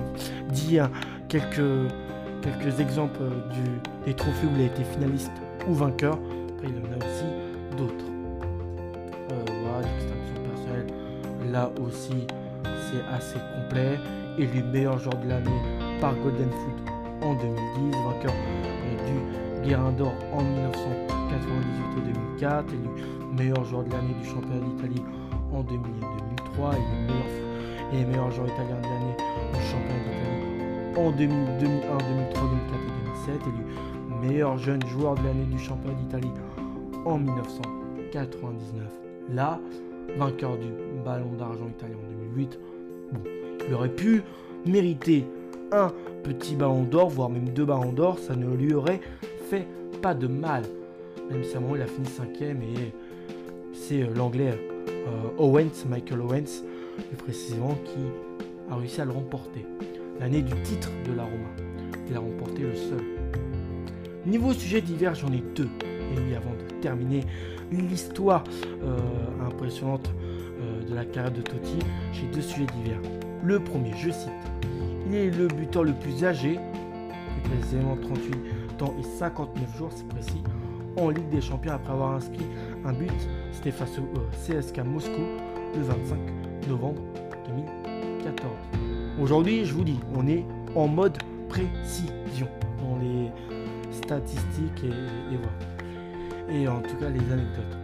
dit 0.51 0.79
hein, 0.79 0.91
quelques 1.27 1.91
quelques 2.45 2.79
exemples 2.79 3.23
du, 3.51 3.79
des 4.05 4.13
trophées 4.13 4.47
où 4.47 4.55
il 4.55 4.63
a 4.63 4.65
été 4.65 4.83
finaliste 4.83 5.31
ou 5.67 5.73
vainqueur. 5.73 6.13
Après, 6.13 6.67
il 6.67 6.75
y 6.75 6.79
en 6.79 6.93
a 6.93 6.97
aussi 6.97 7.25
d'autres. 7.77 8.05
Euh, 9.31 9.45
voilà, 9.63 9.87
d'extinction 9.87 10.35
personnelle. 10.49 11.51
Là 11.51 11.71
aussi, 11.83 12.27
c'est 12.63 13.03
assez 13.13 13.39
complet. 13.55 13.97
Élu 14.37 14.63
meilleur 14.63 14.99
joueur 14.99 15.17
de 15.17 15.29
l'année 15.29 15.61
par 15.99 16.13
Golden 16.15 16.49
Foot 16.49 16.93
en 17.23 17.33
2010. 17.33 17.91
Vainqueur 17.91 18.33
euh, 18.33 19.61
du 19.61 19.67
Guérin 19.67 19.91
d'Or 19.93 20.13
en 20.31 20.43
1998 20.43 21.97
et 21.97 22.13
2004. 22.13 22.73
Élu 22.73 22.89
meilleur 23.35 23.65
joueur 23.65 23.83
de 23.83 23.91
l'année 23.91 24.15
du 24.21 24.27
championnat 24.27 24.65
d'Italie 24.65 25.03
en 25.51 25.61
2000 25.61 25.79
et 25.79 26.55
2003. 26.59 26.73
Et 26.73 26.77
meilleur, 27.07 27.25
et 27.93 28.05
meilleur 28.05 28.31
joueur 28.31 28.47
italien 28.47 28.77
de 28.77 28.83
l'année 28.83 29.14
en 30.95 31.11
2000, 31.11 31.29
2001, 31.59 31.97
2003, 31.97 32.41
2004 32.41 32.79
et 32.81 33.35
2007, 33.35 33.47
élu 33.47 33.65
meilleur 34.27 34.57
jeune 34.57 34.81
joueur 34.87 35.15
de 35.15 35.23
l'année 35.23 35.45
du 35.45 35.59
championnat 35.59 35.97
d'Italie 35.99 36.31
en 37.05 37.17
1999. 37.17 38.83
Là, 39.33 39.59
vainqueur 40.17 40.57
du 40.57 40.67
ballon 41.03 41.33
d'argent 41.37 41.67
italien 41.67 41.95
en 41.95 42.33
2008. 42.35 42.59
Bon, 43.11 43.19
il 43.67 43.73
aurait 43.73 43.89
pu 43.89 44.23
mériter 44.65 45.25
un 45.71 45.91
petit 46.23 46.55
ballon 46.55 46.83
d'or, 46.83 47.09
voire 47.09 47.29
même 47.29 47.49
deux 47.49 47.65
ballons 47.65 47.91
d'or, 47.91 48.19
ça 48.19 48.35
ne 48.35 48.53
lui 48.55 48.73
aurait 48.73 49.01
fait 49.49 49.67
pas 50.01 50.13
de 50.13 50.27
mal. 50.27 50.63
Même 51.29 51.43
si 51.43 51.55
à 51.55 51.57
un 51.57 51.61
moment 51.61 51.75
il 51.75 51.81
a 51.81 51.87
fini 51.87 52.07
cinquième 52.07 52.61
et 52.61 52.93
c'est 53.73 54.03
euh, 54.03 54.13
l'anglais 54.15 54.57
euh, 54.89 55.37
Owens, 55.37 55.85
Michael 55.89 56.21
Owens, 56.21 56.63
plus 56.95 57.17
précisément, 57.17 57.75
qui 57.83 57.99
a 58.71 58.75
réussi 58.75 59.01
à 59.01 59.05
le 59.05 59.11
remporter 59.11 59.65
l'année 60.19 60.41
du 60.41 60.53
titre 60.63 60.89
de 61.07 61.13
la 61.13 61.23
Roma. 61.23 61.49
Il 62.09 62.15
a 62.15 62.19
remporté 62.19 62.63
le 62.63 62.75
seul. 62.75 63.01
Niveau 64.25 64.53
sujet 64.53 64.81
d'hiver, 64.81 65.13
j'en 65.15 65.31
ai 65.31 65.43
deux. 65.55 65.69
Et 65.91 66.19
oui, 66.19 66.35
avant 66.35 66.51
de 66.51 66.81
terminer 66.81 67.21
l'histoire 67.71 68.43
euh, 68.83 68.97
impressionnante 69.45 70.09
euh, 70.61 70.83
de 70.83 70.95
la 70.95 71.05
carrière 71.05 71.33
de 71.33 71.41
Totti, 71.41 71.79
j'ai 72.13 72.27
deux 72.27 72.41
sujets 72.41 72.67
d'hiver. 72.67 72.99
Le 73.43 73.59
premier, 73.59 73.93
je 73.97 74.11
cite, 74.11 74.29
il 75.07 75.15
est 75.15 75.29
le 75.29 75.47
buteur 75.47 75.83
le 75.83 75.93
plus 75.93 76.23
âgé, 76.23 76.59
précisément 77.43 77.95
38 77.95 78.81
ans 78.81 78.93
et 78.99 79.03
59 79.03 79.77
jours, 79.77 79.89
c'est 79.95 80.07
précis, 80.07 80.41
en 80.97 81.09
Ligue 81.09 81.29
des 81.29 81.41
Champions 81.41 81.73
après 81.73 81.93
avoir 81.93 82.13
inscrit 82.13 82.45
un 82.85 82.93
but. 82.93 83.11
C'était 83.51 83.71
face 83.71 83.97
au 83.99 84.03
euh, 84.17 84.61
CSK 84.61 84.79
Moscou 84.79 85.21
le 85.75 85.81
25 85.81 86.17
novembre 86.67 87.01
2014. 87.47 88.74
Aujourd'hui, 89.21 89.63
je 89.63 89.73
vous 89.73 89.85
dis, 89.85 89.99
on 90.13 90.27
est 90.27 90.43
en 90.75 90.87
mode 90.87 91.17
précision 91.47 92.47
dans 92.81 92.97
les 92.97 93.31
statistiques 93.91 94.83
et, 94.83 95.37
voilà. 95.37 96.59
Et 96.59 96.67
en 96.67 96.81
tout 96.81 96.95
cas, 96.97 97.09
les 97.09 97.31
anecdotes. 97.31 97.77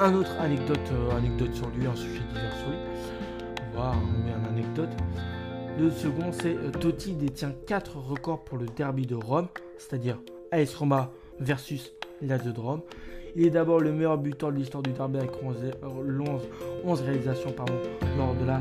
Un 0.00 0.14
autre 0.14 0.32
anecdote, 0.40 0.80
euh, 0.92 1.16
anecdote 1.16 1.54
sur 1.54 1.68
lui, 1.68 1.86
un 1.86 1.94
sujet 1.94 2.22
divers 2.28 2.56
sur 2.56 2.70
lui. 2.70 2.78
On 3.76 4.24
met 4.24 4.32
une 4.32 4.46
anecdote. 4.46 4.88
Le 5.78 5.90
second, 5.90 6.32
c'est 6.32 6.56
euh, 6.56 6.70
Totti 6.70 7.12
détient 7.12 7.52
4 7.66 7.98
records 7.98 8.44
pour 8.44 8.56
le 8.56 8.66
derby 8.66 9.06
de 9.06 9.14
Rome, 9.14 9.48
c'est-à-dire 9.76 10.18
AS 10.52 10.74
Roma 10.74 11.10
versus 11.38 11.92
Lazio 12.22 12.52
de 12.52 12.60
Rome. 12.60 12.80
Il 13.36 13.44
est 13.44 13.50
d'abord 13.50 13.80
le 13.80 13.92
meilleur 13.92 14.16
buteur 14.16 14.52
de 14.52 14.56
l'histoire 14.56 14.82
du 14.82 14.92
derby 14.92 15.18
avec 15.18 15.32
11, 15.42 15.56
11 16.84 17.02
réalisations 17.02 17.54
lors 18.16 18.34
de 18.34 18.44
la 18.44 18.60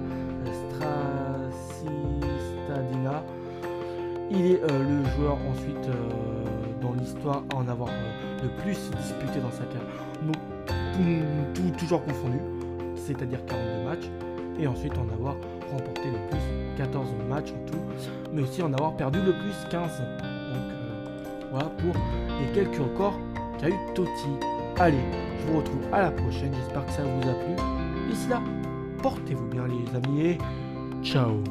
Il 4.36 4.48
est 4.48 4.64
euh, 4.64 4.80
le 4.80 5.06
joueur 5.12 5.38
ensuite 5.48 5.88
euh, 5.88 6.82
dans 6.82 6.94
l'histoire 6.94 7.44
à 7.54 7.58
en 7.58 7.68
avoir 7.68 7.90
euh, 7.90 8.42
le 8.42 8.50
plus 8.64 8.90
disputé 8.98 9.40
dans 9.40 9.52
sa 9.52 9.64
carrière. 9.66 9.84
Donc, 10.24 10.38
tout, 11.54 11.70
toujours 11.78 12.04
confondu, 12.04 12.40
c'est-à-dire 12.96 13.46
42 13.46 13.90
matchs. 13.90 14.10
Et 14.60 14.68
ensuite 14.68 14.94
en 14.98 15.08
avoir 15.14 15.36
remporté 15.72 16.06
le 16.06 16.30
plus 16.30 16.78
14 16.78 17.08
matchs 17.28 17.52
en 17.52 17.72
tout, 17.72 17.80
mais 18.32 18.44
aussi 18.44 18.62
en 18.62 18.72
avoir 18.74 18.96
perdu 18.96 19.20
le 19.20 19.34
plus 19.34 19.56
15. 19.70 19.90
Donc 20.00 21.50
voilà 21.50 21.70
pour 21.70 21.94
les 22.40 22.54
quelques 22.54 22.78
records 22.78 23.20
qu'a 23.60 23.70
eu 23.70 23.76
Totti. 23.96 24.30
Allez, 24.78 25.00
je 25.40 25.52
vous 25.52 25.58
retrouve 25.58 25.82
à 25.92 26.04
la 26.04 26.12
prochaine, 26.12 26.54
j'espère 26.54 26.86
que 26.86 26.92
ça 26.92 27.02
vous 27.04 27.30
a 27.30 27.34
plu. 27.34 27.56
D'ici 28.10 28.30
là, 28.30 28.42
portez-vous 29.02 29.48
bien 29.48 29.66
les 29.66 29.96
amis 29.96 30.22
et 30.22 30.38
ciao 31.04 31.44